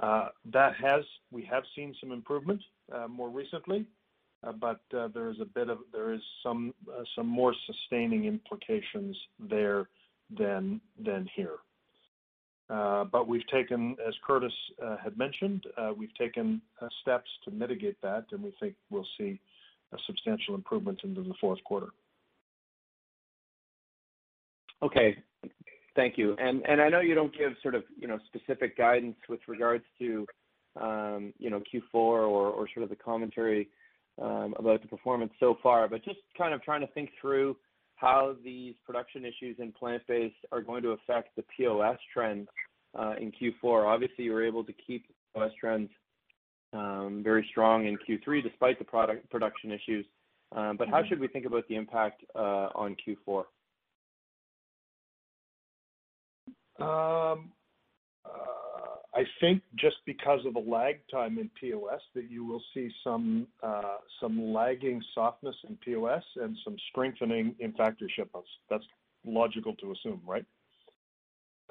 [0.00, 2.62] That has We have seen some improvement
[3.08, 3.86] more recently,
[4.46, 9.16] Uh, but uh, there is a bit of there is some uh, more sustaining implications
[9.38, 9.88] there
[10.38, 10.80] than
[11.34, 11.56] here.
[12.68, 14.52] Uh but we've taken, as Curtis
[15.02, 15.64] had mentioned,
[15.98, 16.62] we've taken
[17.02, 19.40] steps to mitigate that, and we think we'll see
[19.92, 21.88] a substantial improvement into the fourth quarter.
[24.82, 25.16] Okay.
[25.96, 26.36] Thank you.
[26.38, 29.84] And and I know you don't give sort of, you know, specific guidance with regards
[29.98, 30.26] to,
[30.80, 33.68] um, you know, Q4 or sort of the commentary
[34.18, 37.56] Um, about the performance so far, but just kind of trying to think through
[37.96, 42.46] how these production issues in plant-based are going to affect the POS trends
[42.98, 43.86] uh, in Q4.
[43.86, 45.88] Obviously, you were able to keep POS trends
[46.74, 48.84] um, very strong in Q3 despite the
[49.30, 50.06] production issues.
[50.52, 51.08] Um but how mm-hmm.
[51.08, 53.44] should we think about the impact uh, on Q4?
[59.14, 63.46] I think just because of the lag time in POS, that you will see some
[63.62, 68.48] uh some lagging softness in POS and some strengthening in factory shipments.
[68.68, 68.84] That's
[69.24, 70.44] logical to assume, right?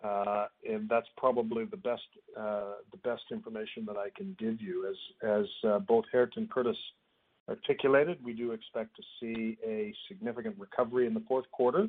[0.04, 2.04] Uh and that's probably the best
[2.38, 4.90] uh the best information that I can give you.
[4.90, 6.78] As as both Geert and Curtis
[7.48, 11.88] articulated, we do expect to see a significant recovery in the fourth quarter.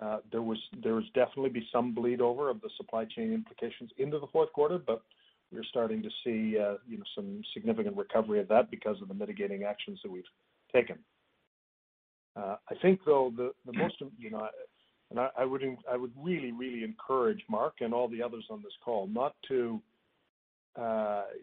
[0.00, 3.90] Uh, there was there was definitely be some bleed over of the supply chain implications
[3.98, 5.02] into the fourth quarter, but
[5.50, 9.14] we're starting to see uh, you know, some significant recovery of that because of the
[9.14, 10.22] mitigating actions that we've
[10.72, 10.98] taken.
[12.36, 14.46] Uh, I think though the the most, you know,
[15.10, 18.62] and I I would I would really really encourage Mark and all the others on
[18.62, 19.80] this call not to,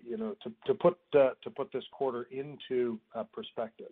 [0.08, 3.00] you know, to to put to put this quarter into
[3.34, 3.92] perspective.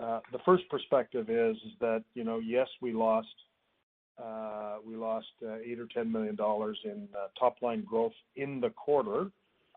[0.00, 3.28] Uh, the first perspective is that, you know, yes, we lost
[4.22, 9.30] uh, uh, 8 or 10 million dollars in top-line growth in the quarter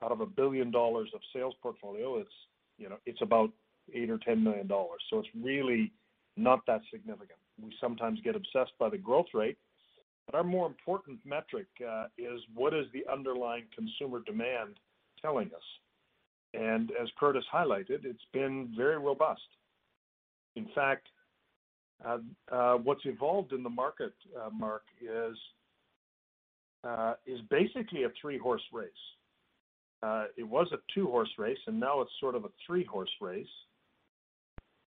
[0.03, 2.17] out of a 1 billion dollars of sales portfolio.
[2.17, 2.31] It's,
[2.77, 3.51] you know, it's about
[3.93, 5.01] 8 or 10 million dollars.
[5.09, 5.91] So it's really
[6.35, 7.39] not that significant.
[7.61, 9.57] We sometimes get obsessed by the growth rate,
[10.25, 11.67] but our more important metric
[12.17, 14.79] is what is the underlying consumer demand
[15.21, 15.63] telling us?
[16.53, 19.41] And as Curtis highlighted, it's been very robust.
[20.55, 21.07] In fact,
[22.05, 24.83] um, uh, what's evolved in the market, uh, Mark,
[26.83, 28.89] uh, is basically a three-horse race.
[30.37, 33.47] It was a two-horse race, and now it's sort of a three-horse race.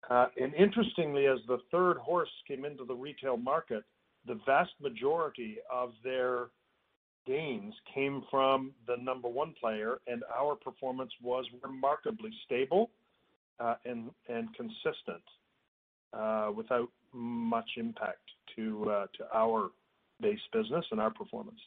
[0.10, 3.84] Uh and interestingly, as the third horse came into the retail market,
[4.26, 6.48] the vast majority of their
[7.28, 12.90] gains came from the number one player, and our performance was remarkably stable,
[13.86, 14.10] and
[14.56, 15.24] consistent,
[16.14, 18.20] Uh, without much impact
[18.60, 19.70] uh, to our
[20.20, 21.60] base business and our performance.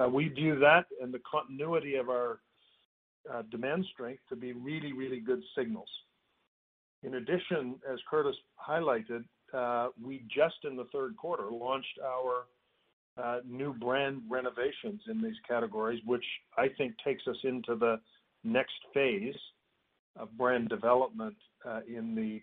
[0.00, 2.38] Uh, we view that and the continuity of our
[3.50, 5.88] demand strength to be really, really good signals.
[7.02, 9.24] In addition, as Curtis highlighted,
[10.00, 12.44] we just in the third quarter launched our
[13.44, 16.24] new brand renovations in these categories, which
[16.56, 18.00] I think takes us into the
[18.44, 19.34] next phase
[20.16, 21.36] of brand development
[21.88, 22.40] in the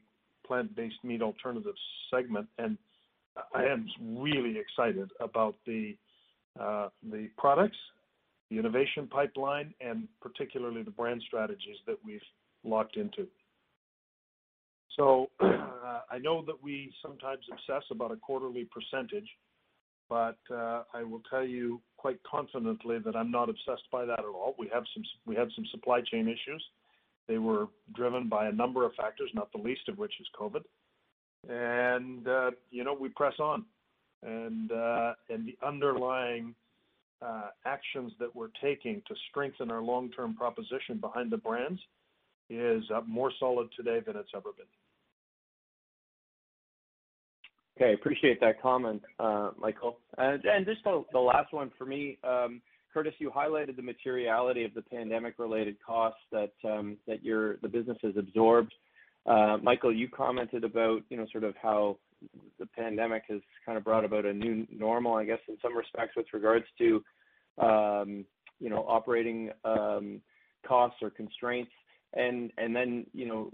[0.50, 1.80] plant-based meat alternatives
[2.14, 2.48] segment.
[2.58, 2.78] And
[3.54, 3.88] I am
[4.18, 7.78] really excited about uh, the products,
[8.50, 12.30] the innovation pipeline, and particularly the brand strategies that we've
[12.64, 13.28] locked into.
[14.98, 19.30] So uh, I know that we sometimes obsess about a quarterly percentage,
[20.10, 24.26] but uh, I will tell you quite confidently that I'm not obsessed by that at
[24.26, 24.56] all.
[24.58, 24.84] We had
[25.56, 26.64] some supply chain issues.
[27.30, 30.64] They were driven by a number of factors, not the least of which is COVID.
[31.48, 33.64] And uh, you know, we press on.
[34.24, 36.54] And uh, and the underlying
[37.22, 41.80] uh, actions that we're taking to strengthen our long-term proposition behind the brands
[42.50, 44.66] is more solid today than it's ever been.
[47.78, 47.94] Okay.
[47.94, 50.00] Appreciate that comment, uh, Michael.
[50.18, 52.18] And, and just the last one for me.
[52.24, 52.62] Um,
[52.94, 57.98] Curtis, you highlighted the materiality of the pandemic-related costs that um that your the business
[58.02, 58.74] has absorbed.
[59.62, 61.98] Michael, you commented about you know sort of how
[62.60, 66.16] the pandemic has kind of brought about a new normal, I guess, in some respects
[66.18, 67.04] with regards to
[67.60, 68.26] um,
[68.60, 69.52] you know, operating
[70.68, 71.72] costs or constraints,
[72.14, 73.52] and then you know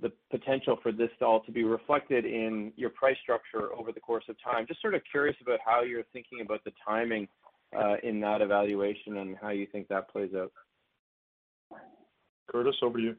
[0.00, 4.24] the potential for this all to be reflected in your price structure over the course
[4.28, 4.66] of time.
[4.66, 7.28] Just sort of curious about how you're thinking about the timing
[7.76, 10.52] Uh, in that evaluation and how you think that plays out.
[12.50, 13.16] Curtis, over to you.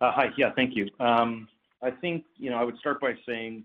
[0.00, 0.30] Uh, hi.
[0.36, 0.88] Yeah, thank you.
[0.98, 1.46] Um,
[1.82, 3.64] I think you know, I would start by saying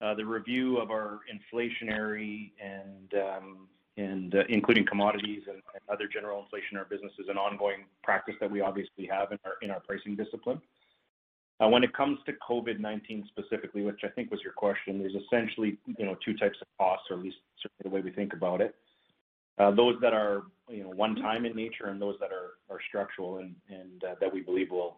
[0.00, 6.78] uh, the review of our inflationary and um, including commodities and other general inflation in
[6.78, 9.28] our business is an ongoing practice that we obviously have
[9.62, 10.60] in our pricing discipline.
[11.64, 15.78] Uh, when it comes to COVID-19 specifically, which I think was your question, there's essentially
[15.98, 18.60] you know, two types of costs, or at least certainly the way we think about
[18.60, 18.74] it.
[19.58, 23.38] Uh, those that are you know, one time in nature and those that are structural
[23.38, 24.96] and uh, that we believe we'll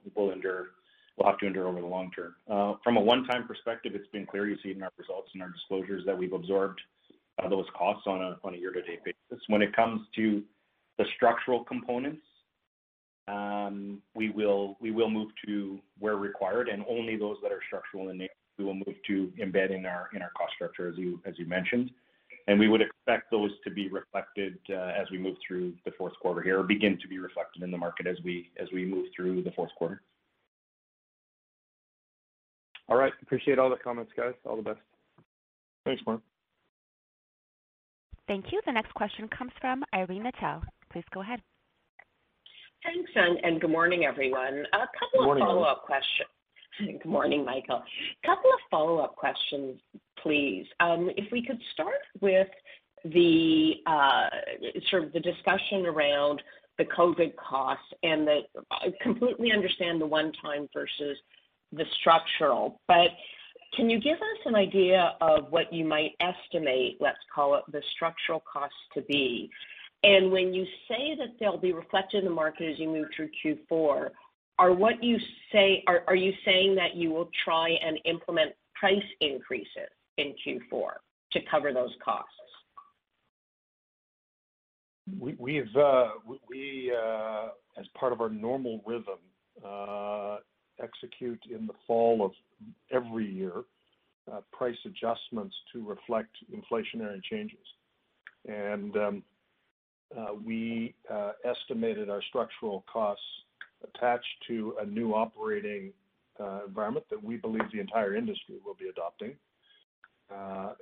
[1.25, 2.35] have to endure over the long term.
[2.83, 6.05] From a one-time perspective, it's been clear, you see in our results and our disclosures,
[6.07, 6.81] that we've absorbed
[7.51, 9.45] those costs on a on a year-to-date basis.
[9.49, 10.43] When it comes to
[10.97, 12.23] the structural components,
[13.29, 18.11] Um, we will we will move to where required, and only those that are structural
[18.11, 21.21] in nature we will move to embed in our in our cost structure, as you
[21.27, 21.91] as you mentioned.
[22.49, 26.13] And we would expect those to be reflected uh, as we move through the fourth
[26.21, 29.51] quarter here, or begin to be reflected in the market as we move through the
[29.51, 30.01] fourth quarter.
[32.89, 33.13] All right.
[33.21, 34.35] Appreciate all the comments, guys.
[34.45, 34.79] All the best.
[35.85, 36.21] Thanks, Mark.
[38.29, 38.61] Thank you.
[38.65, 40.63] The next question comes from Irene Nattel.
[40.93, 41.41] Please go ahead.
[42.85, 43.11] Thanks,
[43.43, 44.65] and good morning, everyone.
[44.73, 46.29] A couple of follow-up questions.
[46.79, 47.83] Good morning, Michael.
[48.23, 49.81] A couple of follow-up questions,
[50.23, 50.67] please.
[50.81, 52.49] Um, if we could start with
[53.05, 54.29] the uh,
[54.91, 56.43] sort of the discussion around
[56.79, 58.29] the COVID costs, and
[58.71, 61.17] I completely understand the one-time versus
[61.73, 62.81] the structural.
[62.89, 63.09] But
[63.75, 67.83] can you give us an idea of what you might estimate, let's call it, the
[67.95, 69.51] structural costs to be?
[70.07, 73.29] And when you say that they'll be reflected in the market as you move through
[73.45, 74.11] Q4,
[74.57, 75.19] are you
[75.53, 80.91] saying that you will try and implement price increases in Q4
[81.33, 82.31] to cover those costs?
[85.19, 87.49] We've uh, uh,
[87.79, 89.19] as part of our normal rhythm,
[89.65, 90.37] uh,
[90.81, 92.31] execute in the fall of
[92.93, 93.65] every year
[94.53, 97.59] price adjustments to reflect inflationary changes.
[98.49, 99.23] Um,
[100.17, 103.25] Uh, we uh, estimated our structural costs
[103.83, 105.93] attached to a new operating
[106.41, 109.35] uh, environment that we believe the entire industry will be adopting,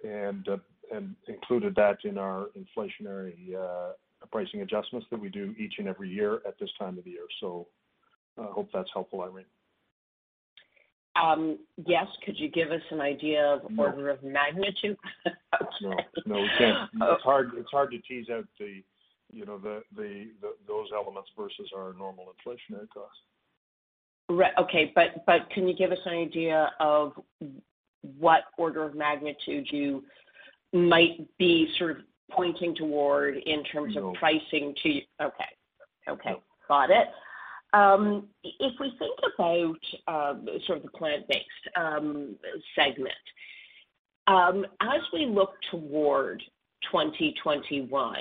[0.05, 0.49] and
[1.29, 3.55] included that in our inflationary
[4.31, 7.27] pricing adjustments that we do each and every year at this time of the year.
[7.41, 7.67] So
[8.39, 9.45] I hope that's helpful, Irene.
[11.23, 12.07] Um, yes.
[12.25, 14.97] Could you give us an idea of order of magnitude?
[16.27, 16.91] No, we can't.
[17.01, 17.15] Oh.
[17.15, 18.47] It's hard to tease out
[20.67, 23.19] those elements versus our normal inflationary costs.
[24.29, 24.53] Right.
[24.59, 24.93] Okay.
[24.95, 27.13] But can you give us an idea of
[28.19, 30.05] what order of magnitude you
[30.73, 31.97] might be sort of
[32.31, 34.75] pointing toward in terms of pricing?
[34.83, 35.01] To?
[35.21, 35.27] No.
[36.09, 36.35] Okay.
[36.69, 37.09] Got it.
[37.73, 42.37] Um, if we think about um, sort of the plant-based um,
[42.77, 43.13] segment,
[44.29, 46.41] as we look toward
[46.91, 48.17] 2021,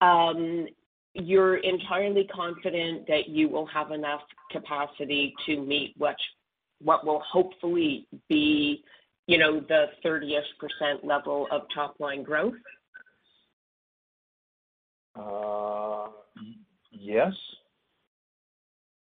[0.00, 0.66] Um,
[1.14, 6.16] you're entirely confident that you will have enough capacity to meet what
[6.82, 8.84] what will hopefully be
[9.26, 12.54] you know, the 30-ish% level of top line growth?
[15.16, 16.08] Uh
[16.90, 17.32] yes.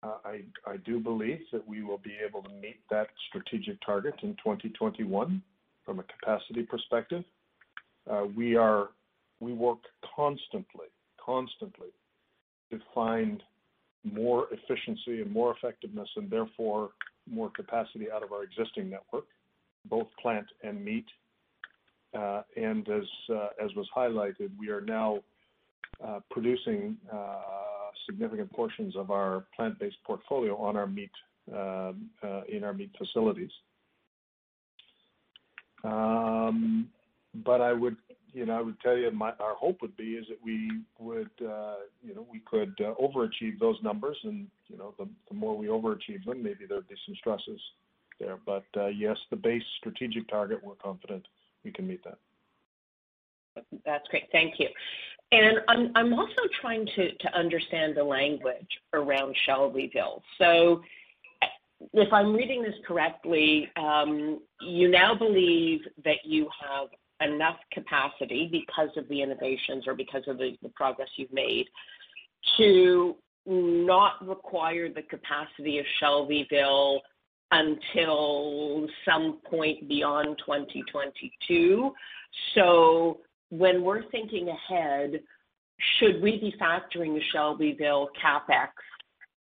[0.02, 4.14] Uh, I I do believe that we will be able to meet that strategic target
[4.22, 5.42] in 2021
[5.86, 7.24] from a capacity perspective.
[8.10, 8.56] Uh, we
[9.40, 9.78] work
[10.14, 10.86] constantly
[11.26, 11.88] constantly
[12.70, 13.42] to find
[14.04, 16.90] more efficiency and more effectiveness, and therefore
[17.28, 19.24] more capacity out of our existing network,
[19.86, 21.06] both plant and meat.
[22.16, 25.18] Uh, and as uh, as was highlighted, we are now
[26.04, 26.96] uh, producing
[28.06, 31.10] significant portions of our plant-based portfolio on our meat
[31.52, 32.08] um,
[32.48, 33.50] in our meat facilities.
[35.82, 36.88] Um,
[37.44, 37.96] but I would,
[38.36, 41.30] you know, I would tell you my our hope would be is that we would,
[41.40, 41.76] uh,
[42.06, 45.68] you know, we could uh, overachieve those numbers and, you know, the the more we
[45.68, 47.60] overachieve them, maybe there'd be some stresses
[48.20, 48.36] there.
[48.44, 51.26] But uh, yes, the base strategic target, we're confident
[51.64, 52.18] we can meet that.
[53.86, 54.24] That's great.
[54.32, 54.68] Thank you.
[55.32, 60.22] And I'm I'm also trying to understand the language around Shelbyville.
[60.36, 60.82] So
[61.94, 66.88] if I'm reading this correctly, um, you now believe that you have
[67.20, 71.66] enough capacity because of the innovations or because of the progress you've made
[72.58, 77.00] to not require the capacity of Shelbyville
[77.52, 81.92] until some point beyond 2022.
[82.54, 85.20] So When we're thinking ahead,
[85.98, 88.68] should we be factoring the Shelbyville CapEx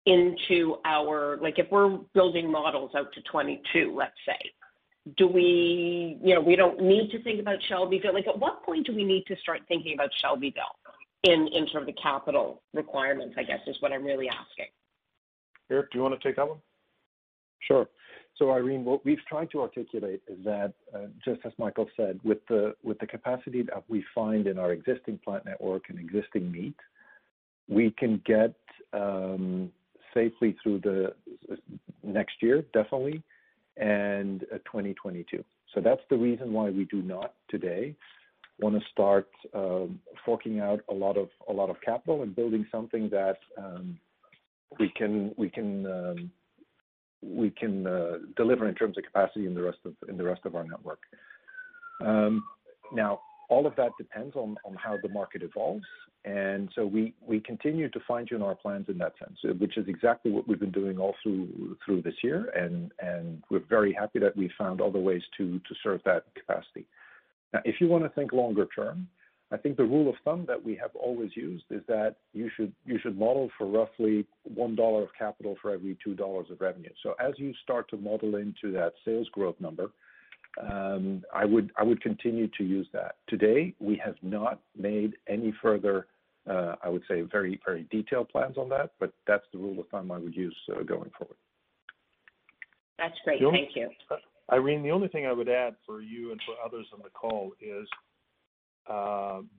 [0.05, 4.37] into our like, if we're building models out to 22, let's say,
[5.15, 8.13] do we, you know, we don't need to think about Shelbyville.
[8.13, 10.63] Like, at what point do we need to start thinking about Shelbyville
[11.23, 14.67] in in sort of the capital requirements, I guess, is what I'm really asking.
[15.69, 16.59] Eric, do you wanna take that one?
[17.59, 17.87] Sure.
[18.37, 22.45] So Irene, what we've tried to articulate is that, uh, just as Michael said, with
[22.47, 22.75] the
[23.09, 26.75] capacity that we find in our existing plant network and existing meat,
[27.67, 28.53] we can get
[28.93, 29.71] um,
[30.13, 31.13] safely through the
[31.51, 31.55] uh,
[32.03, 33.23] next year, definitely,
[33.79, 35.43] and 2022.
[35.73, 37.95] So That's the reason why we do not today
[38.59, 43.09] wanna start um, forking out a lot of a lot of capital and building something
[43.09, 43.99] that um,
[44.79, 46.31] we can we can um,
[47.21, 49.61] we can uh, deliver in terms of capacity in the
[50.23, 50.99] rest of our network.
[52.93, 53.19] Now,
[53.49, 55.85] all of that depends on on how the market evolves.
[56.25, 60.31] And so We we continue to fine-tune our plans in that sense, which is exactly
[60.31, 62.49] what we've been doing all through this year.
[62.55, 66.85] And and We're very happy that we found other ways to to serve that capacity.
[67.53, 69.07] Now, if you wanna think longer term,
[69.51, 72.73] I think the rule of thumb that we have always used is that you should
[72.85, 76.91] you should model for roughly $1 of capital for every $2 of revenue.
[77.03, 79.91] So As you start to model into that sales growth number,
[80.59, 83.15] Um, I would I would continue to use that.
[83.27, 86.07] Today, we have not made any further,
[86.49, 89.87] uh, I would say, very very detailed plans on that, but that's the rule of
[89.89, 91.37] thumb I would use, uh, going forward.
[92.97, 93.39] That's great.
[93.39, 93.89] Thank you.
[94.09, 94.15] Uh,
[94.51, 97.51] Irene, the only thing I would add for you and for others on the call
[97.61, 97.87] is,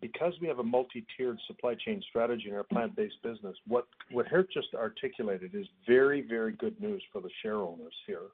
[0.00, 4.50] because we have a multi-tiered supply chain strategy in our plant-based business, what what Geert
[4.50, 8.30] just articulated is very, very good news for the shareowners here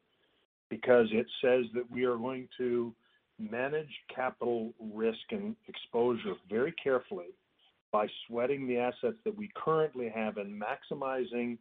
[0.74, 2.92] because it says that we are going to
[3.38, 7.28] manage capital risk and exposure very carefully
[7.92, 11.56] by sweating the assets that we currently have and maximizing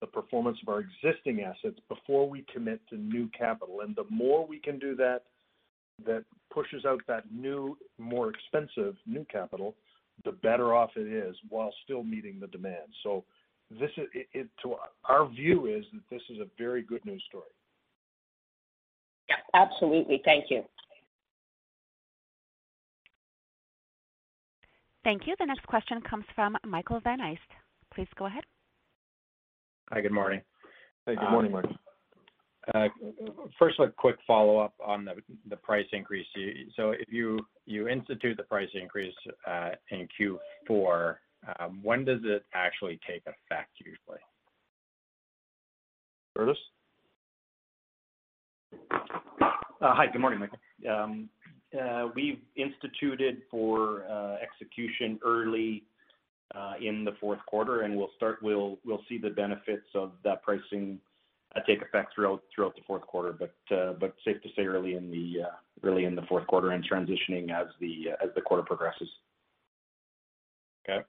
[0.00, 3.82] the performance of our existing assets before we commit to new capital.
[3.82, 5.22] And The more we can do that
[6.04, 9.76] that pushes out that new, more expensive new capital,
[10.24, 12.88] the better off it is while still meeting the demand.
[13.04, 13.22] So,
[13.70, 14.74] this is it, it to
[15.08, 17.50] Our view is that this is a very good news story.
[19.28, 20.22] Yeah, absolutely.
[20.24, 20.62] Thank you.
[25.04, 25.34] Thank you.
[25.38, 27.38] The next question comes from Michael Van Aelst.
[27.94, 28.42] Please go ahead.
[29.92, 30.40] Hi, good morning.
[31.06, 31.76] Hey, good morning, Michael.
[32.74, 32.88] Uh,
[33.56, 35.08] first, a quick follow-up on
[35.48, 36.26] the price increase.
[36.74, 37.38] So if you
[37.88, 39.14] institute the price increase
[39.48, 40.08] uh, in
[40.68, 41.16] Q4,
[41.60, 44.18] um, when does it actually take effect usually?
[46.36, 46.58] Curtis?
[48.72, 50.58] Uh, hi, good morning, Michael.
[50.90, 51.28] Um,
[51.78, 55.84] uh, we've instituted for uh, execution early
[56.80, 58.10] in the fourth quarter, and we'll
[59.08, 60.98] see the benefits of that pricing
[61.66, 63.32] take effect throughout the fourth quarter.
[63.32, 63.54] But
[64.24, 69.08] safe to say early in the fourth quarter and transitioning as the quarter progresses.
[70.88, 71.04] Okay.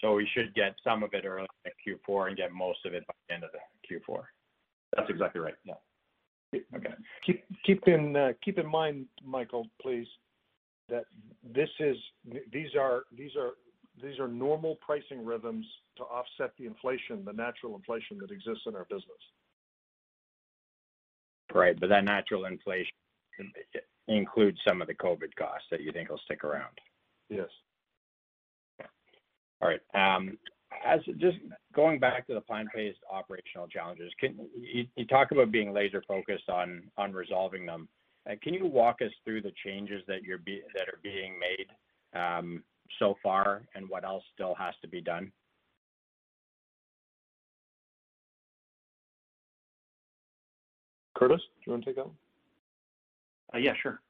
[0.00, 3.06] So we should get some of it early in Q4 and get most of it
[3.06, 4.22] by the end of the Q4.
[4.96, 5.54] That's exactly right.
[5.64, 5.74] Yeah.
[6.54, 6.94] Okay.
[7.64, 10.06] Keep in uh, keep in mind, Michael, please,
[10.88, 11.04] that
[11.42, 11.96] this is
[12.50, 13.04] these are
[14.28, 19.04] normal pricing rhythms to offset the inflation, the natural inflation that exists in our business.
[21.52, 21.78] Right.
[21.78, 22.92] But that natural inflation
[24.06, 26.78] includes some of the COVID costs that you think will stick around.
[27.28, 27.48] Yes.
[29.60, 29.80] All right.
[29.94, 30.38] Um,
[30.84, 31.38] As just
[31.74, 37.66] going back to the plant-based operational challenges, can you talk about being laser-focused on resolving
[37.66, 37.88] them.
[38.28, 42.62] Uh, can you walk us through the changes that are being made um,
[42.98, 45.32] so far and what else still has to be done?
[51.14, 52.16] Curtis, do you want to take that one?
[53.54, 54.00] Uh, yeah, sure.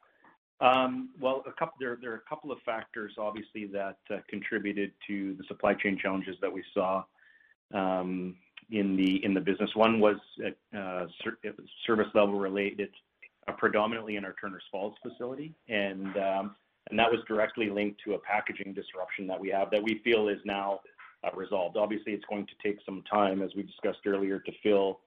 [0.61, 1.45] Um, well,
[1.79, 6.37] there are a couple of factors, obviously, that uh, contributed to the supply chain challenges
[6.41, 7.05] that we saw
[7.75, 8.35] um
[8.71, 9.71] in the in the business.
[9.75, 11.07] One was uh, uh,
[11.87, 12.89] service level related,
[13.59, 15.55] predominantly in our Turners Falls facility.
[15.69, 16.57] And um
[16.91, 20.29] and that was directly linked to a packaging disruption that we have that we feel
[20.29, 20.81] is now
[21.37, 21.77] resolved.
[21.77, 25.01] Obviously, it's going to take some time, as we discussed earlier, to fill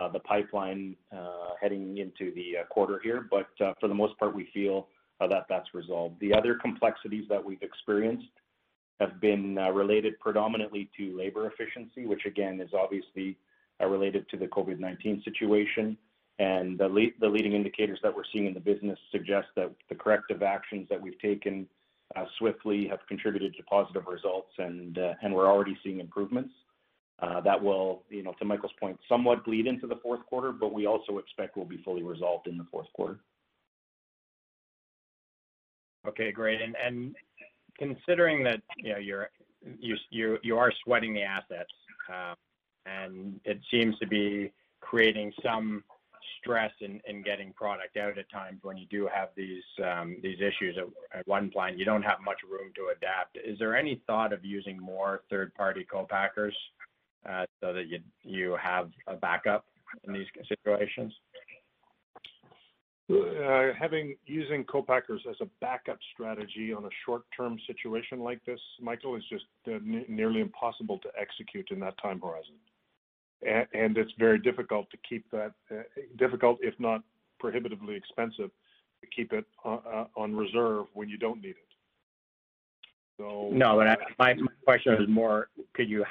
[0.00, 3.26] Uh, the pipeline uh, heading into the uh, quarter here.
[3.30, 4.88] But for the most part, we feel
[5.20, 6.18] that that's resolved.
[6.18, 8.26] The other complexities that we've experienced
[9.00, 13.36] have been related predominantly to labor efficiency, which again, is obviously
[13.80, 15.96] related to the COVID-19 situation.
[16.38, 20.88] And the leading indicators that we're seeing in the business suggest that the corrective actions
[20.88, 21.68] that we've taken
[22.38, 26.52] swiftly have contributed to positive results, and and we're already seeing improvements.
[27.20, 30.86] That will, you know, to Michael's point, somewhat bleed into the fourth quarter, but we
[30.86, 33.20] also expect will be fully resolved in the fourth quarter.
[36.06, 36.60] Okay, great.
[37.78, 39.30] Considering that you know, you are
[40.10, 41.70] you you are sweating the assets,
[42.86, 45.84] and it seems to be creating some
[46.40, 50.76] stress in getting product out at times when you do have these um these issues
[51.14, 53.36] at one plant, you don't have much room to adapt.
[53.36, 56.56] Is there any thought of using more third-party co-packers
[57.28, 57.84] Uh, so that
[58.24, 59.64] you have a backup
[60.04, 61.12] in these situations?
[63.08, 63.70] Uh,
[64.26, 69.44] using co-packers as a backup strategy on a short-term situation like this, Michael, is just
[69.68, 72.54] uh, nearly impossible to execute in that time horizon.
[73.46, 75.82] A- and it's very difficult, to keep that uh,
[76.16, 77.02] difficult, if not
[77.38, 78.50] prohibitively expensive,
[79.00, 81.56] to keep it on reserve when you don't need it.
[83.20, 86.04] No, my my question is more, could you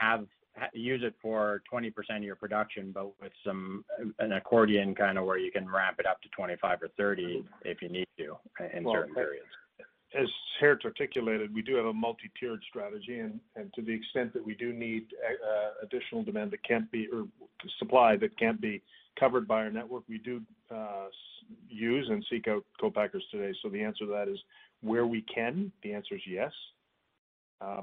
[0.73, 3.85] use it for 20% of your production, but with some
[4.19, 7.81] an accordion kind of where you can ramp it up to 25 or 30 if
[7.81, 8.35] you need to
[8.75, 9.45] in certain periods?
[10.13, 10.27] As
[10.59, 13.39] Geert articulated, we do have a multi-tiered strategy, and
[13.73, 17.27] to the extent that we do need uh, uh, additional demand that can't be or
[17.79, 18.81] supply that can't be
[19.19, 21.07] covered by our network, we do uh,
[21.69, 23.55] use and seek out co-packers today.
[23.61, 24.37] So the answer to that is
[24.81, 26.51] where we can, the answer is yes.
[27.61, 27.81] Uh,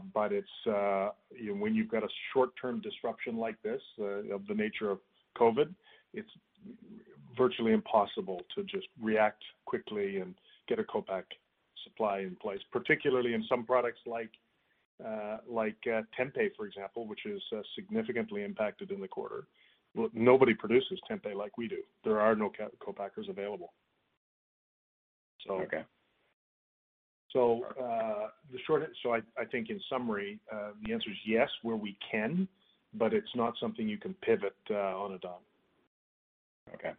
[0.66, 1.10] uh,
[1.58, 4.98] when you've got a short-term disruption like this, uh, of the nature of
[5.38, 5.72] COVID,
[6.12, 6.30] it's
[7.36, 10.34] virtually impossible to just react quickly and
[10.68, 11.24] get a co-pack
[11.84, 14.30] supply in place, particularly in some products like
[15.00, 17.40] tempeh, for example, which is
[17.76, 19.46] significantly impacted in the quarter.
[20.12, 21.82] Nobody produces tempeh like we do.
[22.04, 22.50] There are no
[22.80, 23.72] co-packers available.
[25.48, 25.84] Okay.
[27.34, 28.28] Uh,
[29.10, 32.48] I I think in summary, uh, the answer is yes, where we can,
[32.94, 35.32] but it's not something you can pivot uh, on a dime.
[36.74, 36.92] Okay.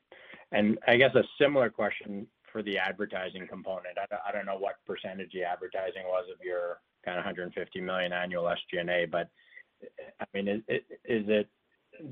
[0.52, 3.98] And I guess a similar question for the advertising component.
[4.00, 8.44] I don't know what percentage the advertising was of your kind of 150 million annual
[8.44, 9.30] SG&A, but
[10.20, 11.48] I mean, is it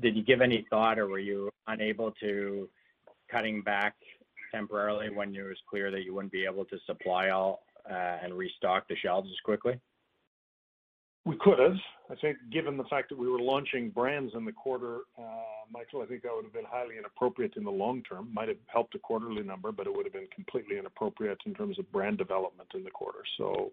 [0.00, 2.68] did you give any thought, or were you unable to
[3.30, 3.94] cutting back
[4.52, 8.34] temporarily when it was clear that you wouldn't be able to supply all Uh, and
[8.34, 9.80] restock the shelves as quickly?
[11.24, 11.76] We could have.
[12.10, 15.22] I think given the fact that we were launching brands in the quarter, uh,
[15.70, 18.28] Michael, I think that would have been highly inappropriate in the long term.
[18.32, 21.78] Might have helped the quarterly number, but it would have been completely inappropriate in terms
[21.78, 23.20] of brand development in the quarter.
[23.36, 23.72] So,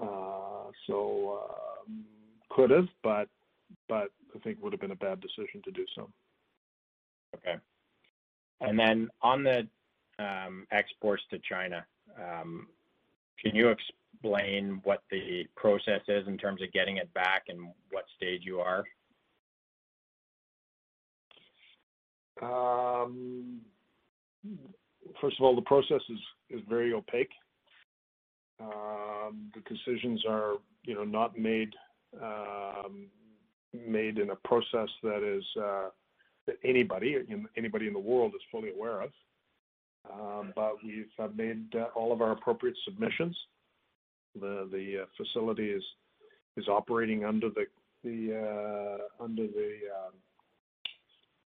[0.00, 2.04] uh, um,
[2.50, 3.28] could have, but
[3.88, 6.10] I think would have been a bad decision to do so.
[7.36, 7.56] Okay.
[8.60, 9.66] And then on the
[10.18, 11.84] um, exports to China,
[12.18, 12.66] um,
[13.42, 18.04] can you explain what the process is in terms of getting it back and what
[18.16, 18.84] stage you are?
[22.42, 23.60] Um,
[25.20, 26.00] first of all, the process
[26.50, 27.32] is very opaque.
[28.60, 31.74] Um, the decisions are you know, not made
[32.20, 33.06] um,
[34.18, 35.22] in a process that
[35.56, 35.90] uh,
[36.46, 37.16] that anybody
[37.56, 39.10] anybody in the world is fully aware of.
[40.08, 43.36] Um, but we've uh, made uh, all of our appropriate submissions.
[44.34, 45.82] The uh, facility is
[46.56, 47.66] is operating under the
[48.04, 49.78] the under the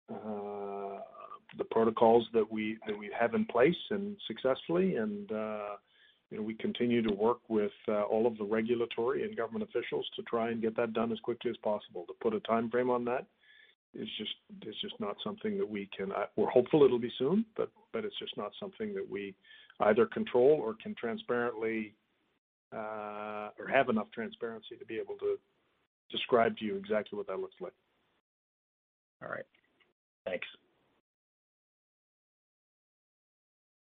[0.10, 1.00] um,
[1.58, 5.30] the protocols that we that we have in place and successfully and
[6.32, 10.24] you know, we continue to work with all of the regulatory and government officials to
[10.24, 12.06] try and get that done as quickly as possible.
[12.08, 13.28] To put a time frame on that
[13.94, 14.34] is just
[14.68, 16.12] is just not something that we can.
[16.12, 19.36] Uh, we're hopeful it'll be soon, but but it's just not something that we
[19.82, 21.94] either control or can transparently
[22.74, 25.38] uh, or have enough transparency to be able to
[26.12, 27.74] describe to you exactly what that looks like.
[29.24, 29.46] All right.
[30.26, 30.48] Thanks.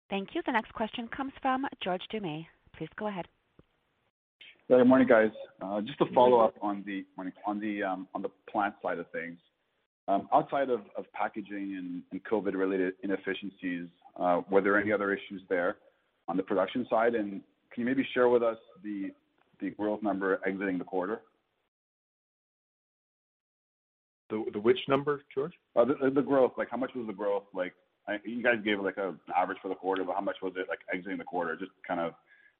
[0.10, 0.42] Thank you.
[0.46, 2.46] The next question comes from George Doumet.
[2.78, 3.26] Please go ahead.
[4.68, 5.30] Good morning, guys.
[5.62, 7.06] Uh, just to follow up on the
[7.46, 9.38] on the um, on the plant side of things.
[10.08, 10.82] Um, outside of
[11.14, 13.88] packaging and COVID-related inefficiencies,
[14.20, 15.78] uh, were there any other issues there
[16.28, 17.16] on the production side?
[17.16, 17.42] And
[17.72, 19.12] can you maybe share with us the
[19.62, 21.22] the growth number exiting the quarter?
[24.30, 25.54] The the which number, George?
[25.76, 26.52] Uh, the growth.
[26.58, 27.44] Like, how much was the growth?
[27.54, 27.74] Like,
[28.24, 30.80] you guys gave, like, an average for the quarter, but how much was it, like,
[30.94, 31.56] exiting the quarter?
[31.56, 32.14] Just kind of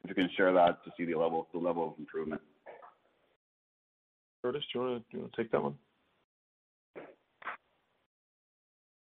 [0.04, 2.42] if you can share that to see the level the level of improvement.
[4.42, 5.76] Curtis, do you wanna take that one?
[6.98, 7.02] Uh,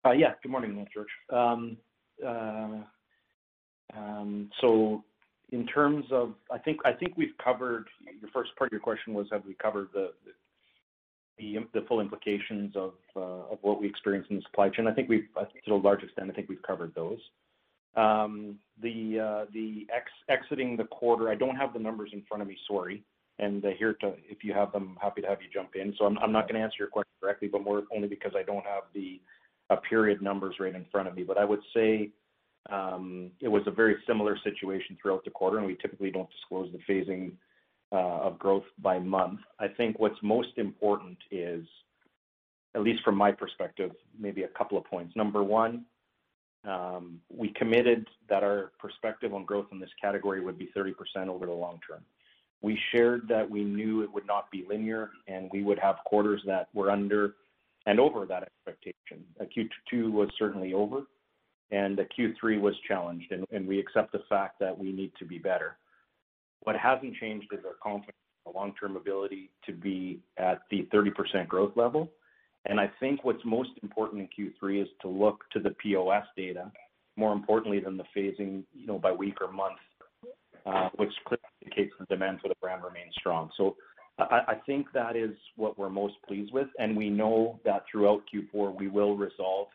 [0.10, 0.34] yeah.
[0.42, 1.08] Good morning, George.
[1.32, 1.78] Um,
[2.26, 2.78] uh,
[3.96, 5.04] um, so
[5.52, 6.82] in terms of, I think
[7.18, 7.88] we've covered
[8.20, 10.12] your first part of your question was, have we covered the
[11.88, 14.88] full implications of uh, what we experienced in the supply chain?
[14.88, 15.28] I think we've,
[15.66, 17.20] to a large extent, I think we've covered those.
[17.96, 19.86] Um, the
[20.30, 23.04] exiting the quarter, I don't have the numbers in front of me, sorry.
[23.40, 23.96] And here
[24.30, 25.94] if you have them, happy to have you jump in.
[25.98, 28.84] So I'm not gonna answer your question directly, but more only because I don't have
[28.94, 29.20] the
[29.78, 31.24] period numbers right in front of me.
[31.24, 32.10] But I would say
[32.70, 36.72] um, it was a very similar situation throughout the quarter, and we typically don't disclose
[36.72, 37.34] the phasing
[37.92, 39.40] uh, of growth by month.
[39.60, 41.66] I think what's most important is,
[42.76, 45.16] at least from my perspective, maybe a couple of points.
[45.16, 45.86] Number one,
[46.64, 51.46] um, we committed that our perspective on growth in this category would be 30% over
[51.46, 52.02] the long term.
[52.62, 56.42] We shared that we knew it would not be linear, and we would have quarters
[56.46, 57.36] that were under
[57.86, 59.26] and over that expectation.
[59.42, 61.04] Q2 was certainly over,
[61.72, 65.78] and Q3 was challenged, and we accept the fact that we need to be better.
[66.62, 71.48] What hasn't changed is our confidence in the long-term ability to be at the 30%
[71.48, 72.12] growth level.
[72.66, 76.72] And I think what's most important in Q3 is to look to the POS data,
[77.16, 79.80] more importantly than the phasing, you know, by week or month,
[80.66, 83.50] uh, which clearly indicates the demand for the brand remains strong.
[84.20, 88.78] I think that is what we're most pleased with, and we know that throughout Q4,
[88.78, 89.68] we will resolve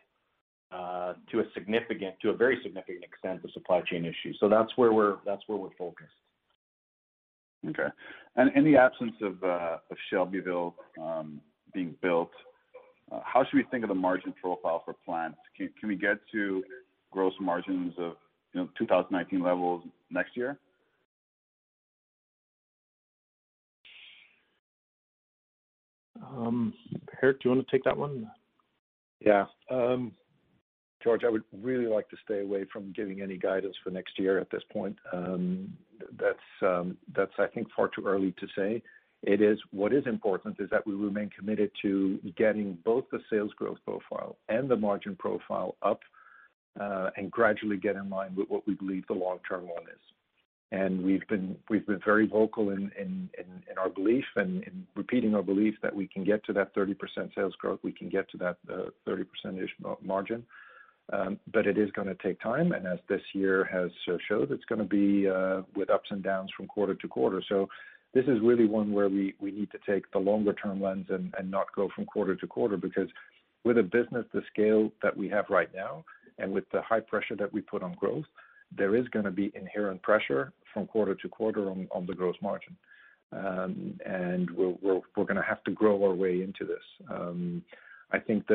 [0.71, 4.37] uh, to a significant, to a very significant extent, the supply chain issues.
[4.39, 6.11] So that's where we're that's where we're focused.
[7.69, 7.89] Okay.
[8.37, 9.79] And in the absence of uh,
[10.11, 11.41] Shelbyville um,
[11.73, 12.31] being built,
[13.11, 15.39] uh, how should we think of the margin profile for plants?
[15.57, 16.63] Can we get to
[17.11, 18.15] gross margins of,
[18.53, 20.59] you know, 2019 levels next year?
[26.35, 26.75] Um,
[27.21, 28.31] Geert, do you want to take that one?
[29.21, 29.47] Yeah.
[29.71, 30.13] Um,
[31.03, 34.39] George, I would really like to stay away from giving any guidance for next year
[34.39, 34.97] at this point.
[35.13, 35.73] Um,
[36.19, 36.39] that's,
[37.15, 38.83] that's, I think, far too early to say.
[39.23, 43.53] It is what is important is that we remain committed to getting both the sales
[43.57, 46.01] growth profile and the margin profile up,
[46.81, 50.01] uh, and gradually get in line with what we believe the long-term one is
[50.73, 54.87] and we've been we've been very vocal in in in, in our belief and in
[54.97, 56.97] repeating our belief that we can get to that 30%
[57.35, 59.71] sales growth, we can get to that uh, 30%ish
[60.03, 60.45] margin.
[61.13, 63.93] Um, but it is going to take time, and as this year has
[64.29, 67.41] showed, it's going to be uh, with ups and downs from quarter to quarter.
[67.49, 67.69] So
[68.13, 71.33] this is really one where we we need to take the longer term lens and
[71.39, 73.09] and not go from quarter to quarter because
[73.65, 76.05] with a business the scale that we have right now
[76.39, 78.25] and with the high pressure that we put on growth,
[78.77, 82.77] there is going to be inherent pressure from quarter to quarter on the gross margin.
[83.33, 86.83] Um, and we're going to have to grow our way into this.
[87.11, 87.63] Um,
[88.13, 88.47] I think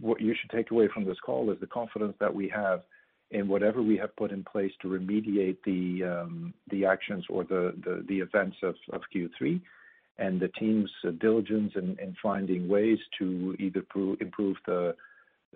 [0.00, 2.82] what you should take away from this call is the confidence that we have
[3.30, 6.54] in whatever we have put in place to remediate the um,
[6.86, 7.74] actions or the
[8.08, 8.74] events of
[9.14, 9.60] Q3,
[10.18, 13.84] and the team's diligence in finding ways to either
[14.20, 14.94] improve the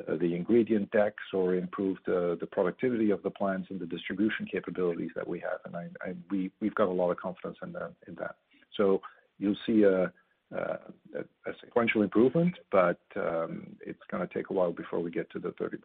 [0.07, 3.87] Uh, the ingredient decks or improve the uh, the productivity of the plants and the
[3.87, 5.61] distribution capabilities that we have.
[5.65, 8.37] and We've got a lot of confidence in that.
[8.77, 9.01] So
[9.39, 10.13] You'll see a
[10.51, 15.39] a sequential improvement, but um, it's going to take a while before we get to
[15.39, 15.77] the 30%.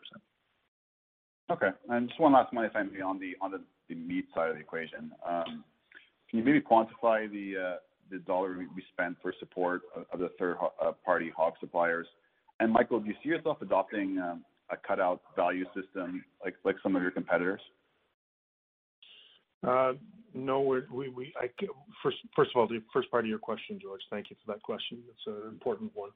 [1.51, 1.67] Okay.
[1.89, 4.55] And just one last one, if I may, on the on the meat side of
[4.55, 5.11] the equation.
[5.27, 5.63] Um,
[6.29, 7.75] can you maybe quantify the uh
[8.09, 12.07] the dollar we spent for support of the third-party uh, hog suppliers?
[12.71, 17.01] Michael, do you see yourself adopting um, a cutout value system like like some of
[17.01, 17.61] your competitors?
[19.65, 19.93] Uh,
[20.33, 20.59] no.
[20.61, 21.49] we we I,
[22.01, 24.61] First first of all, the first part of your question, George, thank you for that
[24.61, 24.99] question.
[25.09, 26.09] It's an important one.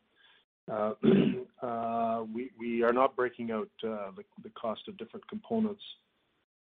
[0.69, 0.93] Uh,
[1.65, 5.81] uh, we are not breaking out the cost of different components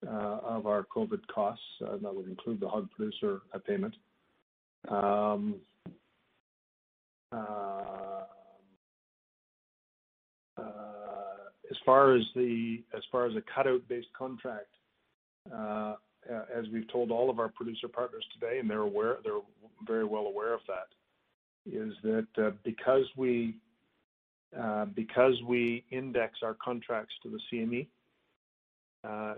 [0.07, 1.63] of our COVID costs.
[1.81, 3.95] And that would include the hog producer payment.
[4.87, 5.55] Um,
[10.59, 14.67] Uh, as far as a cutout-based contract,
[15.53, 15.95] uh,
[16.55, 18.85] as we've told all of our producer partners today, and they're
[19.87, 20.87] very well aware of that,
[21.65, 23.55] is that uh, because we
[25.91, 27.87] index our contracts to the CME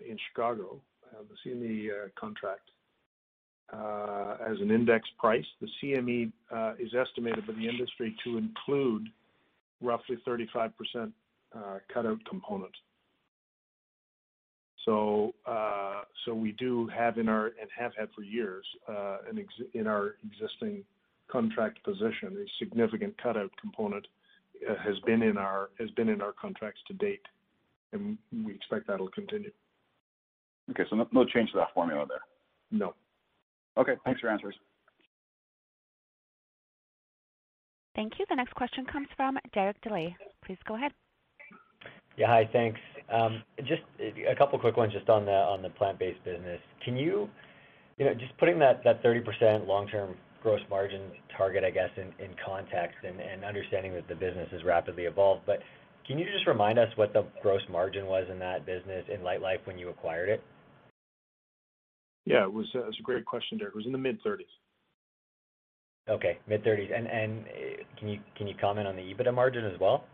[0.07, 2.72] in Chicago, the CME contract,
[3.74, 6.32] as an index price, the CME
[6.80, 9.07] is estimated by the industry to include
[9.82, 10.71] roughly 35%
[11.53, 11.59] uh,
[11.93, 12.71] cutout component.
[14.86, 19.17] So uh, so we do have in our and have had for years, uh,
[19.73, 20.84] in our existing
[21.32, 24.07] contract position, a significant cutout component
[24.84, 27.21] has been in our has been in our contracts to date,
[27.93, 29.51] and we expect that'll continue.
[30.71, 32.21] Okay, so no change to that formula there?
[32.71, 32.93] No.
[33.77, 33.93] Okay.
[34.05, 34.55] Thanks for your answers.
[37.95, 38.25] Thank you.
[38.29, 40.15] The next question comes from Derek Dley.
[40.45, 40.91] Please go ahead.
[42.17, 42.27] Yeah.
[42.27, 42.79] Hi, thanks.
[43.11, 46.59] Um, just a couple quick ones just on the on the plant-based business.
[46.83, 47.29] Can you,
[47.97, 52.97] you know, just putting that that 30% long-term gross margin target, I guess, in context
[53.03, 55.59] and understanding that the business has rapidly evolved, but
[56.07, 59.65] can you just remind us what the gross margin was in that business in Lightlife
[59.65, 60.43] when you acquired it?
[62.25, 63.73] Yeah, uh, it was a great question, Derek.
[63.73, 64.41] It was in the mid-30s.
[66.09, 66.39] Okay.
[66.47, 66.95] Mid-30s.
[66.95, 70.05] And uh, Can you comment on the EBITDA margin as well?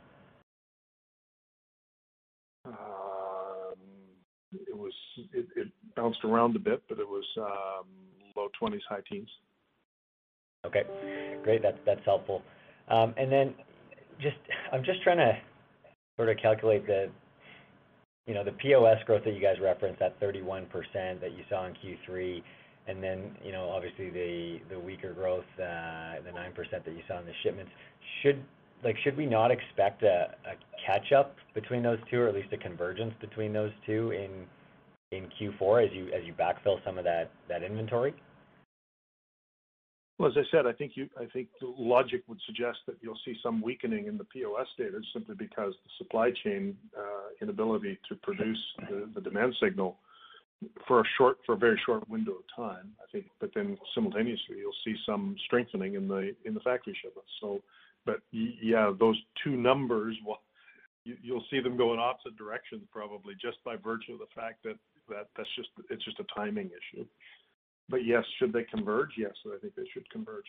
[2.65, 2.73] Um,
[4.53, 4.93] it was
[5.33, 7.87] it bounced around a bit, but it was um,
[8.35, 9.29] low 20s, high teens.
[10.65, 10.83] Okay,
[11.43, 11.61] great.
[11.61, 12.41] That's helpful.
[12.89, 13.53] Um, and then
[14.21, 14.35] just
[14.71, 15.37] I'm just trying to
[16.17, 17.09] sort of calculate the
[18.25, 20.67] you know the POS growth that you guys referenced, that 31%
[21.21, 22.43] that you saw in Q3,
[22.87, 27.19] and then you know, obviously the the weaker growth, uh, the 9% that you saw
[27.19, 27.71] in the shipments.
[28.21, 28.43] Should
[28.83, 32.57] like should we not expect a a catch-up between those two, or at least a
[32.57, 34.45] convergence between those two in
[35.11, 38.13] in Q4 as you as you backfill some of that that inventory?
[40.17, 43.19] Well, as I said, I think you I think the logic would suggest that you'll
[43.23, 48.15] see some weakening in the POS data simply because the supply chain uh, inability to
[48.15, 48.57] produce
[48.89, 49.97] the, the demand signal
[50.87, 53.27] for a short, for a very short window of time, I think.
[53.39, 57.29] But then simultaneously, you'll see some strengthening in the in the factory shipments.
[57.41, 57.61] So,
[58.05, 60.17] but yeah, those two numbers,
[61.03, 64.77] you'll see them go in opposite directions probably just by virtue of the fact that
[65.09, 67.05] that that's just it's just a timing issue.
[67.89, 69.11] But yes, should they converge?
[69.17, 70.45] Yes, I think they should converge.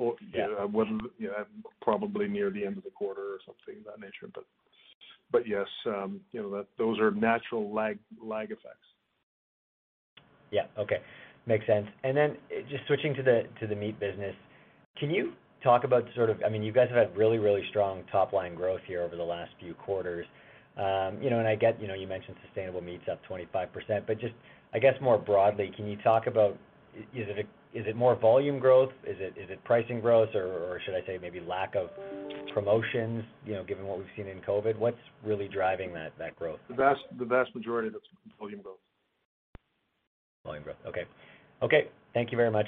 [0.00, 1.44] Uh, yeah.
[1.82, 4.30] Probably near the end of the quarter or something of that nature.
[4.34, 4.44] But
[5.30, 8.86] but yes, um, you know that those are natural lag lag effects.
[10.54, 10.66] Yeah.
[10.78, 10.98] Okay.
[11.46, 11.86] Makes sense.
[12.04, 12.36] And then
[12.70, 14.34] just switching to the to the meat business,
[14.96, 15.32] can you
[15.64, 18.82] talk about sort of, I mean, you guys have had really really strong top-line growth
[18.86, 20.26] here over the last few quarters.
[20.76, 23.68] Um, you know, and I get, you know, you mentioned sustainable meats up 25%,
[24.08, 24.34] but just,
[24.72, 26.58] I guess more broadly, can you talk about,
[26.96, 28.92] is it is it more volume growth?
[29.04, 30.30] Is it is it pricing growth?
[30.34, 31.90] Or should I say maybe lack of
[32.52, 34.78] promotions, you know, given what we've seen in COVID?
[34.78, 36.60] What's really driving that growth?
[36.68, 36.74] The
[37.24, 38.06] vast majority of it's
[38.38, 38.78] volume growth.
[40.44, 40.76] Volume growth.
[40.86, 41.88] Okay.
[42.12, 42.66] Thank you very much.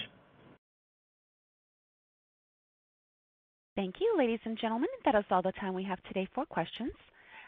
[3.76, 4.14] Thank you.
[4.16, 6.92] Ladies and gentlemen, that is all the time we have today for questions.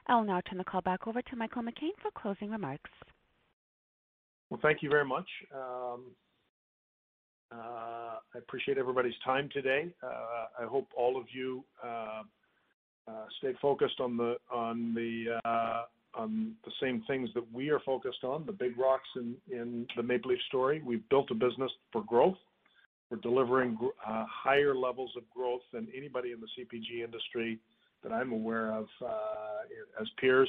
[0.09, 2.91] I'll now turn the call back over to Michael McCain for closing remarks.
[4.51, 5.27] Well, thank you very much.
[5.55, 6.05] Um,
[7.51, 9.89] uh, I appreciate everybody's time today.
[10.03, 12.23] Uh, I hope all of you uh,
[13.39, 14.37] stay focused on the
[16.17, 20.41] Um, same things that we are focused on, the big rocks in the Maple Leaf
[20.49, 20.83] story.
[20.85, 22.37] We've built a business for growth.
[23.11, 27.59] We're delivering uh, higher levels of growth than anybody in the CPG industry
[28.03, 30.49] that I'm aware of uh, as peers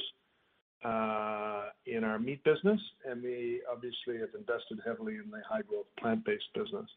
[0.84, 6.52] uh, in our meat business, and we obviously have invested heavily in the high-growth plant-based
[6.54, 6.88] business.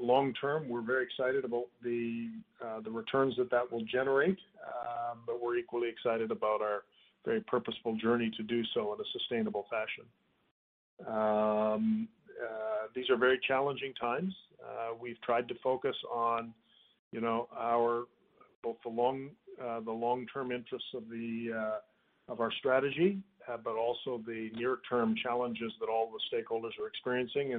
[0.00, 2.28] Long term, we're very excited about the
[2.84, 4.38] the returns that that will generate,
[5.26, 6.84] but we're equally excited about our
[7.28, 10.04] very purposeful journey to do so in a sustainable fashion.
[11.06, 12.08] Um,
[12.42, 14.32] uh, these are very challenging times.
[14.64, 16.54] Uh, we've tried to focus on,
[17.12, 18.04] you know, our
[18.62, 19.28] both the long
[19.62, 21.78] uh, the long term interests of the
[22.28, 23.18] of our strategy,
[23.64, 27.54] but also the near-term challenges that all the stakeholders are experiencing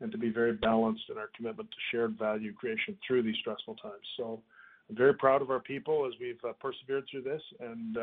[0.00, 3.76] and to be very balanced in our commitment to shared value creation through these stressful
[3.76, 4.06] times.
[4.16, 4.42] So,
[4.88, 7.96] I'm very proud of our people as we've persevered through this and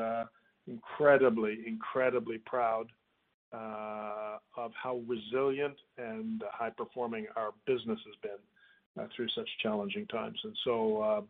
[0.68, 2.88] incredibly incredibly proud
[3.54, 10.40] uh, of how resilient and high-performing our business has been uh, through such challenging times.
[10.44, 11.22] And so, uh,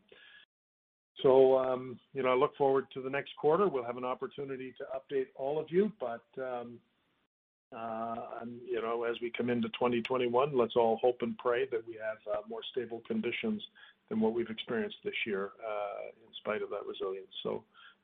[1.58, 3.68] um, you know, I look forward to the next quarter.
[3.68, 5.92] We'll have an opportunity to update all of you.
[6.00, 6.80] But, um,
[8.68, 12.18] you know, as we come into 2021, let's all hope and pray that we have
[12.50, 13.62] more stable conditions
[14.10, 15.52] than what we've experienced this year
[16.06, 17.34] in spite of that resilience.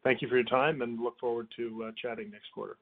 [0.03, 2.77] Thank you for your time, and look forward to uh, chatting next quarter.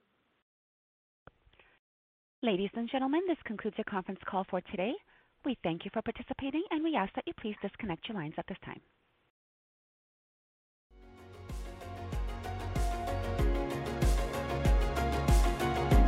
[2.44, 4.94] Ladies and gentlemen, this concludes your conference call for today.
[5.46, 8.46] We thank you for participating, and we ask that you please disconnect your lines at
[8.48, 8.82] this time.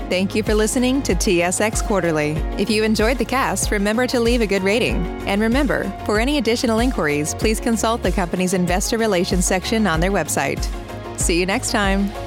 [0.10, 2.32] Thank you for listening to TSX Quarterly.
[2.58, 5.06] If you enjoyed the cast, remember to leave a good rating.
[5.28, 10.12] And remember, for any additional inquiries, please consult the company's investor relations section on their
[10.12, 10.66] website.
[11.18, 12.27] See you next time.